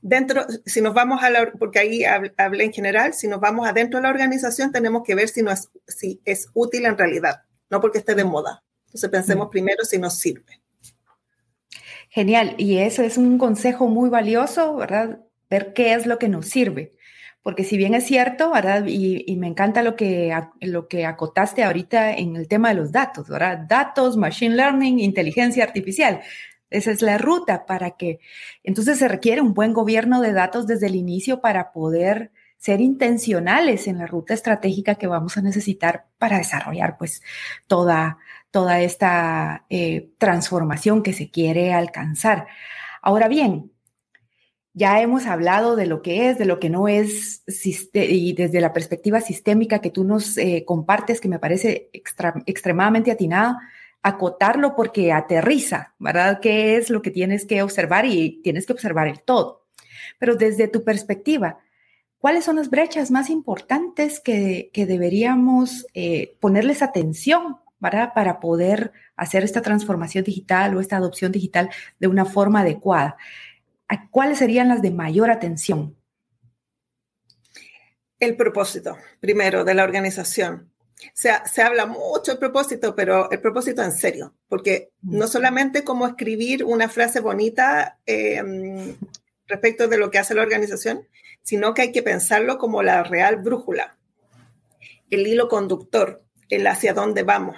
Dentro, 0.01 0.47
si 0.67 0.81
nos 0.81 0.95
vamos 0.95 1.23
a 1.23 1.31
la, 1.31 1.53
porque 1.53 1.79
ahí 1.79 2.05
hablé 2.05 2.65
en 2.65 2.73
general, 2.73 3.15
si 3.15 3.29
nos 3.29 3.41
vamos 3.41 3.67
adentro 3.67 3.99
de 3.99 4.05
la 4.05 4.11
organización, 4.11 4.73
tenemos 4.73 5.03
que 5.05 5.15
ver 5.15 5.29
si, 5.29 5.43
no 5.43 5.51
es, 5.51 5.71
si 5.87 6.21
es 6.25 6.49
útil 6.55 6.87
en 6.87 6.99
realidad, 6.99 7.43
no 7.71 7.81
porque 7.81 7.99
esté 7.99 8.15
de 8.15 8.25
moda. 8.25 8.62
Entonces 8.87 9.11
pensemos 9.11 9.49
mm. 9.49 9.51
primero 9.51 9.85
si 9.85 9.99
nos 9.99 10.19
sirve. 10.19 10.61
Genial, 12.11 12.55
y 12.59 12.79
eso 12.79 13.03
es 13.03 13.17
un 13.17 13.39
consejo 13.39 13.89
muy 13.89 14.11
valioso, 14.11 14.77
¿verdad? 14.77 15.21
Ver 15.49 15.73
qué 15.73 15.95
es 15.95 16.07
lo 16.07 16.18
que 16.18 16.29
nos 16.29 16.47
sirve 16.47 16.92
porque 17.42 17.64
si 17.64 17.77
bien 17.77 17.95
es 17.95 18.05
cierto, 18.05 18.53
¿verdad? 18.53 18.85
Y, 18.87 19.37
me 19.37 19.49
encanta 19.49 19.83
lo 19.83 19.97
que, 19.97 20.33
lo 20.61 20.87
que 20.87 21.05
acotaste 21.05 21.64
ahorita 21.64 22.12
en 22.12 22.37
el 22.37 22.47
tema 22.47 22.68
de 22.68 22.77
los 22.77 22.92
datos, 22.92 23.29
¿verdad? 23.29 23.66
Datos, 23.68 24.16
machine 24.16 24.55
learning, 24.55 25.01
inteligencia 25.01 25.64
artificial. 25.64 26.21
Esa 26.72 26.90
es 26.90 27.02
la 27.02 27.18
ruta 27.18 27.66
para 27.66 27.92
que, 27.92 28.20
entonces 28.62 28.98
se 28.98 29.08
requiere 29.08 29.40
un 29.40 29.54
buen 29.54 29.72
gobierno 29.72 30.20
de 30.20 30.32
datos 30.32 30.66
desde 30.66 30.87
el 30.87 30.94
inicio 30.94 31.40
para 31.40 31.72
poder 31.72 32.32
ser 32.58 32.80
intencionales 32.80 33.88
en 33.88 33.98
la 33.98 34.06
ruta 34.06 34.35
estratégica 34.35 34.94
que 34.94 35.08
vamos 35.08 35.37
a 35.37 35.42
necesitar 35.42 36.06
para 36.18 36.38
desarrollar 36.38 36.96
pues 36.96 37.20
toda, 37.66 38.18
toda 38.52 38.80
esta 38.80 39.66
eh, 39.68 40.11
transformación 40.18 41.02
que 41.02 41.12
se 41.12 41.28
quiere 41.30 41.72
alcanzar. 41.72 42.46
Ahora 43.02 43.26
bien, 43.26 43.72
ya 44.74 45.00
hemos 45.00 45.26
hablado 45.26 45.76
de 45.76 45.87
lo 45.87 46.02
que 46.02 46.30
es, 46.30 46.38
de 46.38 46.46
lo 46.46 46.58
que 46.58 46.70
no 46.70 46.88
es, 46.88 47.42
y 47.92 48.32
desde 48.32 48.61
la 48.61 48.72
perspectiva 48.72 49.20
sistémica 49.20 49.80
que 49.80 49.90
tú 49.90 50.04
nos 50.04 50.38
eh, 50.38 50.64
compartes, 50.66 51.20
que 51.20 51.28
me 51.28 51.38
parece 51.38 51.90
extremadamente 51.92 53.11
atinada, 53.11 53.58
acotarlo 54.03 54.75
porque 54.75 55.12
aterriza, 55.12 55.95
¿verdad? 55.99 56.41
¿Qué 56.41 56.77
es 56.77 56.91
lo 56.91 57.03
que 57.03 57.11
tienes 57.11 57.47
que 57.47 57.62
observar? 57.62 58.05
Y 58.07 58.41
tienes 58.43 58.67
que 58.67 58.73
observar 58.73 59.09
el 59.09 59.23
todo. 59.23 59.67
Pero 60.19 60.37
desde 60.37 60.69
tu 60.69 60.85
perspectiva, 60.85 61.59
¿cuáles 62.19 62.45
son 62.45 62.57
las 62.57 62.71
brechas 62.71 63.11
más 63.11 63.31
importantes 63.31 64.21
que, 64.21 64.71
deberíamos 64.75 65.87
eh, 65.95 66.37
ponerles 66.41 66.83
atención 66.83 67.59
¿verdad? 67.79 68.12
para 68.15 68.41
poder 68.41 68.93
hacer 69.17 69.45
esta 69.45 69.62
transformación 69.62 70.25
digital 70.25 70.77
o 70.77 70.81
esta 70.81 70.97
adopción 70.97 71.33
digital 71.33 71.71
de 71.99 72.09
una 72.09 72.25
forma 72.25 72.61
adecuada? 72.61 73.17
¿cuáles 74.11 74.38
serían 74.38 74.69
las 74.69 74.83
de 74.83 74.91
mayor 74.91 75.31
atención? 75.31 75.97
El 78.19 78.37
propósito, 78.37 78.97
primero, 79.21 79.65
de 79.65 79.75
la 79.75 79.85
organización. 79.85 80.71
Se, 81.14 81.31
se 81.52 81.62
habla 81.62 81.87
mucho 81.87 82.33
del 82.33 82.38
propósito, 82.38 82.94
pero 82.94 83.31
el 83.31 83.40
propósito 83.40 83.83
en 83.83 83.92
serio, 83.92 84.35
porque 84.48 84.90
no 85.02 85.26
solamente 85.26 85.85
como 85.85 86.07
escribir 86.07 86.64
una 86.64 86.88
frase 86.88 87.20
bonita 87.20 87.98
em, 88.07 88.96
respecto 89.46 89.88
de 89.88 89.98
lo 89.98 90.11
que 90.11 90.18
hace 90.18 90.35
la 90.35 90.42
organización, 90.42 91.07
sino 91.42 91.74
que 91.74 91.83
hay 91.83 91.92
que 91.92 92.02
pensarlo 92.02 92.59
como 92.59 92.83
la 92.83 93.02
real 93.02 93.37
brújula, 93.37 93.96
el 95.11 95.26
hilo 95.26 95.48
conductor, 95.48 96.22
el 96.48 96.66
hacia 96.66 96.94
dónde 96.94 97.24
vamos 97.24 97.57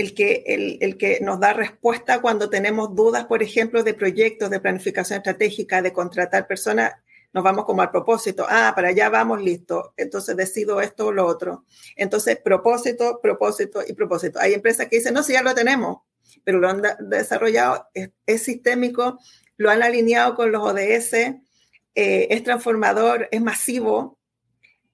el 0.00 0.14
que, 0.14 0.78
el, 0.80 0.96
que 0.96 1.20
nos 1.20 1.40
da 1.40 1.52
respuesta 1.52 2.20
cuando 2.20 2.50
tenemos 2.50 2.94
dudas, 2.94 3.26
por 3.26 3.42
ejemplo, 3.42 3.82
de 3.82 3.94
proyectos, 3.94 4.50
de 4.50 4.60
planificación 4.60 5.18
estratégica, 5.18 5.82
de 5.82 5.92
contratar 5.92 6.46
personas, 6.46 6.94
nos 7.32 7.44
vamos 7.44 7.64
como 7.64 7.82
al 7.82 7.90
propósito. 7.90 8.46
Ah, 8.48 8.72
para 8.74 8.88
allá 8.88 9.08
vamos, 9.08 9.42
listo. 9.42 9.94
Entonces 9.96 10.36
decido 10.36 10.80
esto 10.80 11.06
o 11.06 11.12
lo 11.12 11.26
otro. 11.26 11.64
Entonces, 11.96 12.38
propósito, 12.42 13.20
propósito 13.22 13.82
y 13.86 13.92
propósito. 13.92 14.40
Hay 14.40 14.54
empresas 14.54 14.88
que 14.88 14.96
dicen, 14.96 15.14
no, 15.14 15.22
sí, 15.22 15.34
ya 15.34 15.42
lo 15.42 15.54
tenemos, 15.54 15.98
pero 16.44 16.58
lo 16.58 16.68
han 16.68 16.82
desarrollado, 17.00 17.88
es, 17.94 18.42
sistémico, 18.42 19.18
lo 19.56 19.70
han 19.70 19.82
alineado 19.82 20.34
con 20.34 20.50
los 20.50 20.62
ODS, 20.62 21.14
eh, 21.14 21.38
es 21.94 22.42
transformador, 22.42 23.28
es 23.30 23.40
masivo. 23.40 24.18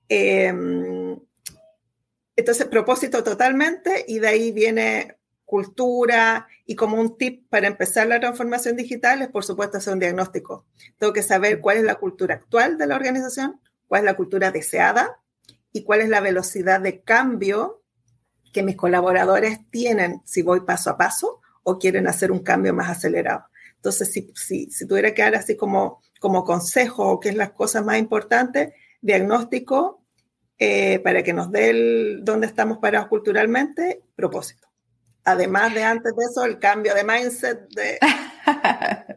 Eh, 0.09 0.53
entonces, 2.37 2.67
propósito 2.67 3.25
totalmente 3.25 4.05
y 4.07 4.19
de 4.19 4.29
ahí 4.29 4.53
viene 4.53 5.16
cultura 5.47 6.49
y 6.67 6.75
como 6.75 7.01
un 7.01 7.17
tip 7.17 7.49
para 7.49 7.69
empezar 7.69 8.07
la 8.09 8.21
transformación 8.21 8.77
digital 8.77 9.23
es, 9.23 9.29
por 9.29 9.45
supuesto, 9.45 9.79
hacer 9.79 9.95
un 9.95 10.01
diagnóstico. 10.01 10.67
Tengo 10.99 11.13
que 11.13 11.23
saber 11.23 11.61
cuál 11.61 11.79
es 11.79 11.85
la 11.85 11.95
cultura 11.95 12.35
actual 12.35 12.77
de 12.77 12.87
la 12.87 12.97
organización, 12.97 13.61
cuál 13.87 14.03
es 14.03 14.05
la 14.07 14.17
cultura 14.17 14.51
deseada 14.51 15.21
y 15.73 15.85
cuál 15.85 16.01
es 16.03 16.09
la 16.09 16.21
velocidad 16.21 16.81
de 16.81 17.01
cambio 17.01 17.83
que 18.53 18.63
mis 18.63 18.77
colaboradores 18.77 19.61
tienen 19.71 20.21
si 20.25 20.43
voy 20.43 20.61
paso 20.61 20.91
a 20.91 20.97
paso 20.99 21.41
o 21.63 21.79
quieren 21.79 22.09
hacer 22.09 22.33
un 22.33 22.41
cambio 22.41 22.75
más 22.75 22.91
acelerado. 22.91 23.45
Entonces, 23.77 24.13
si, 24.13 24.33
si, 24.35 24.71
si 24.71 24.87
tuviera 24.87 25.15
que 25.15 25.23
dar 25.23 25.37
así 25.37 25.57
como, 25.57 26.03
como 26.21 26.45
consejo 26.45 27.09
o 27.09 27.21
qué 27.21 27.29
es 27.29 27.37
las 27.37 27.53
cosas 27.53 27.85
más 27.85 27.99
importantes, 27.99 28.73
diagnóstico, 29.01 30.03
eh, 30.59 31.01
para 31.01 31.23
que 31.23 31.35
nos 31.35 31.51
dé 31.53 31.71
el, 31.71 32.21
dónde 32.25 32.47
estamos 32.47 32.79
parados 32.79 33.09
culturalmente, 33.09 34.03
propósito. 34.15 34.66
Además 35.27 35.75
de 35.75 35.83
antes 35.83 36.15
de 36.15 36.25
eso, 36.25 36.45
el 36.45 36.59
cambio 36.59 36.95
de 36.95 37.05
mindset 37.05 37.69
de... 37.75 37.99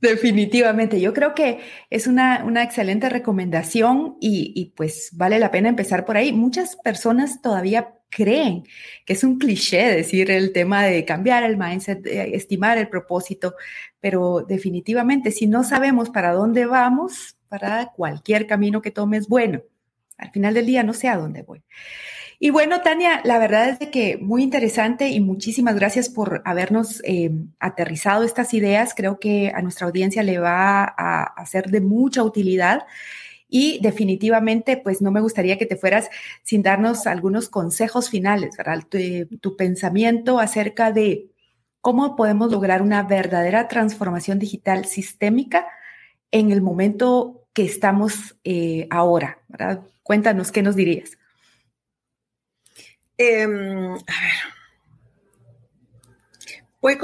Definitivamente, 0.00 1.00
yo 1.00 1.12
creo 1.12 1.34
que 1.34 1.58
es 1.90 2.06
una, 2.06 2.44
una 2.44 2.62
excelente 2.62 3.08
recomendación 3.08 4.16
y, 4.20 4.52
y, 4.54 4.66
pues 4.76 5.10
vale 5.12 5.40
la 5.40 5.50
pena 5.50 5.68
empezar 5.68 6.04
por 6.04 6.16
ahí. 6.16 6.32
Muchas 6.32 6.76
personas 6.76 7.42
todavía 7.42 7.94
creen 8.08 8.62
que 9.04 9.14
es 9.14 9.24
un 9.24 9.38
cliché 9.38 9.92
decir 9.92 10.30
el 10.30 10.52
tema 10.52 10.84
de 10.84 11.04
cambiar 11.04 11.42
el 11.42 11.56
mindset, 11.56 12.00
de 12.00 12.36
estimar 12.36 12.78
el 12.78 12.88
propósito, 12.88 13.56
pero 14.00 14.44
definitivamente 14.46 15.32
si 15.32 15.48
no 15.48 15.64
sabemos 15.64 16.10
para 16.10 16.32
dónde 16.32 16.66
vamos, 16.66 17.36
para 17.48 17.90
cualquier 17.96 18.46
camino 18.46 18.80
que 18.80 18.92
tomes, 18.92 19.26
bueno, 19.26 19.62
al 20.16 20.30
final 20.30 20.54
del 20.54 20.66
día 20.66 20.84
no 20.84 20.92
sé 20.92 21.08
a 21.08 21.16
dónde 21.16 21.42
voy. 21.42 21.64
Y 22.40 22.50
bueno, 22.50 22.82
Tania, 22.82 23.20
la 23.24 23.38
verdad 23.38 23.76
es 23.80 23.88
que 23.88 24.16
muy 24.18 24.44
interesante 24.44 25.08
y 25.08 25.20
muchísimas 25.20 25.74
gracias 25.74 26.08
por 26.08 26.40
habernos 26.44 27.02
eh, 27.04 27.32
aterrizado 27.58 28.22
estas 28.22 28.54
ideas. 28.54 28.94
Creo 28.94 29.18
que 29.18 29.50
a 29.52 29.60
nuestra 29.60 29.88
audiencia 29.88 30.22
le 30.22 30.38
va 30.38 30.84
a, 30.84 31.24
a 31.24 31.46
ser 31.46 31.70
de 31.70 31.80
mucha 31.80 32.22
utilidad. 32.22 32.86
Y 33.48 33.80
definitivamente, 33.80 34.76
pues 34.76 35.00
no 35.00 35.10
me 35.10 35.20
gustaría 35.20 35.58
que 35.58 35.66
te 35.66 35.76
fueras 35.76 36.10
sin 36.42 36.62
darnos 36.62 37.06
algunos 37.06 37.48
consejos 37.48 38.10
finales, 38.10 38.56
¿verdad? 38.56 38.84
Tu, 39.40 39.56
pensamiento 39.56 40.38
acerca 40.38 40.92
de 40.92 41.30
cómo 41.80 42.14
podemos 42.14 42.52
lograr 42.52 42.82
una 42.82 43.02
verdadera 43.02 43.66
transformación 43.68 44.38
digital 44.38 44.84
sistémica 44.84 45.66
en 46.30 46.52
el 46.52 46.60
momento 46.60 47.48
que 47.54 47.64
estamos 47.64 48.36
eh, 48.44 48.86
ahora, 48.90 49.38
¿verdad? 49.48 49.80
Cuéntanos, 50.02 50.52
¿qué 50.52 50.62
nos 50.62 50.76
dirías? 50.76 51.17
Em, 53.18 53.92
a 53.92 53.96
ver. 53.96 54.38
Pues 56.80 56.98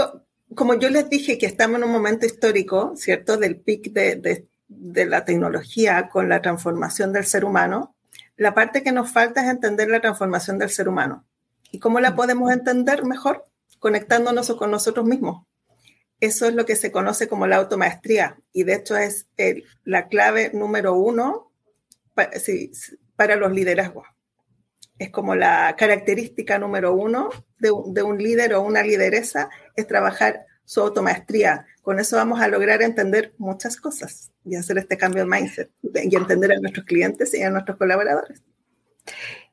como 0.54 0.74
yo 0.74 0.88
les 0.88 1.10
dije 1.10 1.36
que 1.36 1.46
estamos 1.46 1.78
en 1.78 1.84
un 1.84 1.92
momento 1.92 2.26
histórico, 2.26 2.94
¿cierto? 2.96 3.36
Del 3.36 3.60
pic 3.60 3.92
de, 3.92 4.16
de, 4.16 4.48
de 4.68 5.06
la 5.06 5.24
tecnología 5.24 6.08
con 6.08 6.28
la 6.28 6.40
transformación 6.40 7.12
del 7.12 7.24
ser 7.24 7.44
humano, 7.44 7.94
la 8.36 8.54
parte 8.54 8.82
que 8.82 8.92
nos 8.92 9.12
falta 9.12 9.42
es 9.42 9.50
entender 9.50 9.88
la 9.88 10.00
transformación 10.00 10.58
del 10.58 10.70
ser 10.70 10.88
humano. 10.88 11.26
¿Y 11.70 11.78
cómo 11.78 12.00
la 12.00 12.14
podemos 12.14 12.52
entender 12.52 13.04
mejor? 13.04 13.44
Conectándonos 13.78 14.52
con 14.54 14.70
nosotros 14.70 15.04
mismos. 15.04 15.46
Eso 16.20 16.46
es 16.46 16.54
lo 16.54 16.64
que 16.64 16.76
se 16.76 16.92
conoce 16.92 17.28
como 17.28 17.46
la 17.46 17.56
automaestría 17.56 18.38
y 18.52 18.62
de 18.62 18.74
hecho 18.74 18.96
es 18.96 19.26
la 19.84 20.08
clave 20.08 20.50
número 20.54 20.94
uno 20.94 21.52
para, 22.14 22.30
para, 23.16 23.36
los 23.36 23.52
liderazgos. 23.52 24.06
Es 24.98 25.10
como 25.10 25.34
la 25.34 25.74
característica 25.76 26.58
número 26.58 26.94
uno 26.94 27.30
de, 27.58 27.72
de 27.88 28.02
un 28.02 28.18
líder 28.18 28.54
o 28.54 28.62
una 28.62 28.82
lideresa, 28.82 29.50
es 29.74 29.86
trabajar 29.86 30.46
su 30.64 30.80
automaestría. 30.80 31.66
Con 31.82 31.98
eso 31.98 32.16
vamos 32.16 32.40
a 32.40 32.48
lograr 32.48 32.82
entender 32.82 33.34
muchas 33.38 33.76
cosas 33.76 34.30
y 34.44 34.56
hacer 34.56 34.78
este 34.78 34.96
cambio 34.96 35.24
de 35.24 35.30
mindset 35.30 35.70
y 35.82 36.16
entender 36.16 36.52
a 36.52 36.60
nuestros 36.60 36.86
clientes 36.86 37.34
y 37.34 37.42
a 37.42 37.50
nuestros 37.50 37.76
colaboradores. 37.76 38.42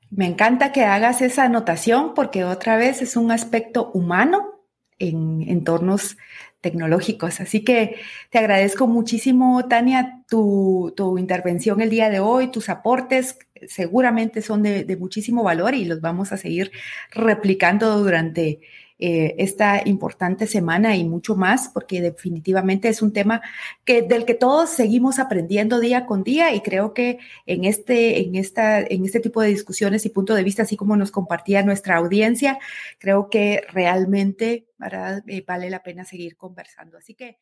Me 0.09 0.25
encanta 0.25 0.71
que 0.71 0.83
hagas 0.83 1.21
esa 1.21 1.45
anotación 1.45 2.13
porque 2.13 2.43
otra 2.43 2.77
vez 2.77 3.01
es 3.01 3.15
un 3.15 3.31
aspecto 3.31 3.91
humano 3.93 4.61
en 4.99 5.43
entornos 5.47 6.17
tecnológicos. 6.59 7.39
Así 7.39 7.63
que 7.63 7.95
te 8.29 8.37
agradezco 8.37 8.87
muchísimo, 8.87 9.67
Tania, 9.67 10.23
tu, 10.29 10.93
intervención 11.17 11.81
el 11.81 11.89
día 11.89 12.09
de 12.09 12.19
hoy, 12.19 12.51
tus 12.51 12.69
aportes 12.69 13.39
seguramente 13.67 14.41
son 14.41 14.63
de, 14.63 14.97
muchísimo 14.99 15.43
valor 15.43 15.75
y 15.75 15.85
los 15.85 16.01
vamos 16.01 16.31
a 16.31 16.37
seguir 16.37 16.71
replicando 17.11 17.97
durante 17.99 18.59
eh, 18.99 19.35
esta 19.39 19.81
importante 19.85 20.45
semana 20.45 20.95
y 20.95 21.03
mucho 21.03 21.35
más, 21.35 21.69
porque 21.69 22.01
definitivamente 22.01 22.87
es 22.87 23.01
un 23.01 23.13
tema 23.13 23.41
que, 23.83 24.03
del 24.03 24.25
que 24.25 24.35
todos 24.35 24.69
seguimos 24.69 25.17
aprendiendo 25.17 25.79
día 25.79 26.05
con 26.05 26.23
día 26.23 26.53
y 26.53 26.61
creo 26.61 26.93
que 26.93 27.17
en 27.47 27.65
este, 27.65 28.21
en, 28.21 28.35
esta, 28.35 28.79
en 28.79 29.03
este 29.05 29.19
tipo 29.19 29.41
de 29.41 29.49
discusiones 29.49 30.05
y 30.05 30.09
punto 30.09 30.35
de 30.35 30.43
vista, 30.43 30.63
así 30.63 30.77
como 30.77 30.95
nos 30.97 31.11
compartía 31.11 31.63
nuestra 31.63 31.97
audiencia, 31.97 32.59
creo 32.99 33.29
que 33.29 33.63
realmente 33.69 34.67
eh, 35.27 35.43
vale 35.47 35.69
la 35.69 35.81
pena 35.81 36.05
seguir 36.05 36.37
conversando. 36.37 36.97
Así 36.97 37.15
que... 37.15 37.39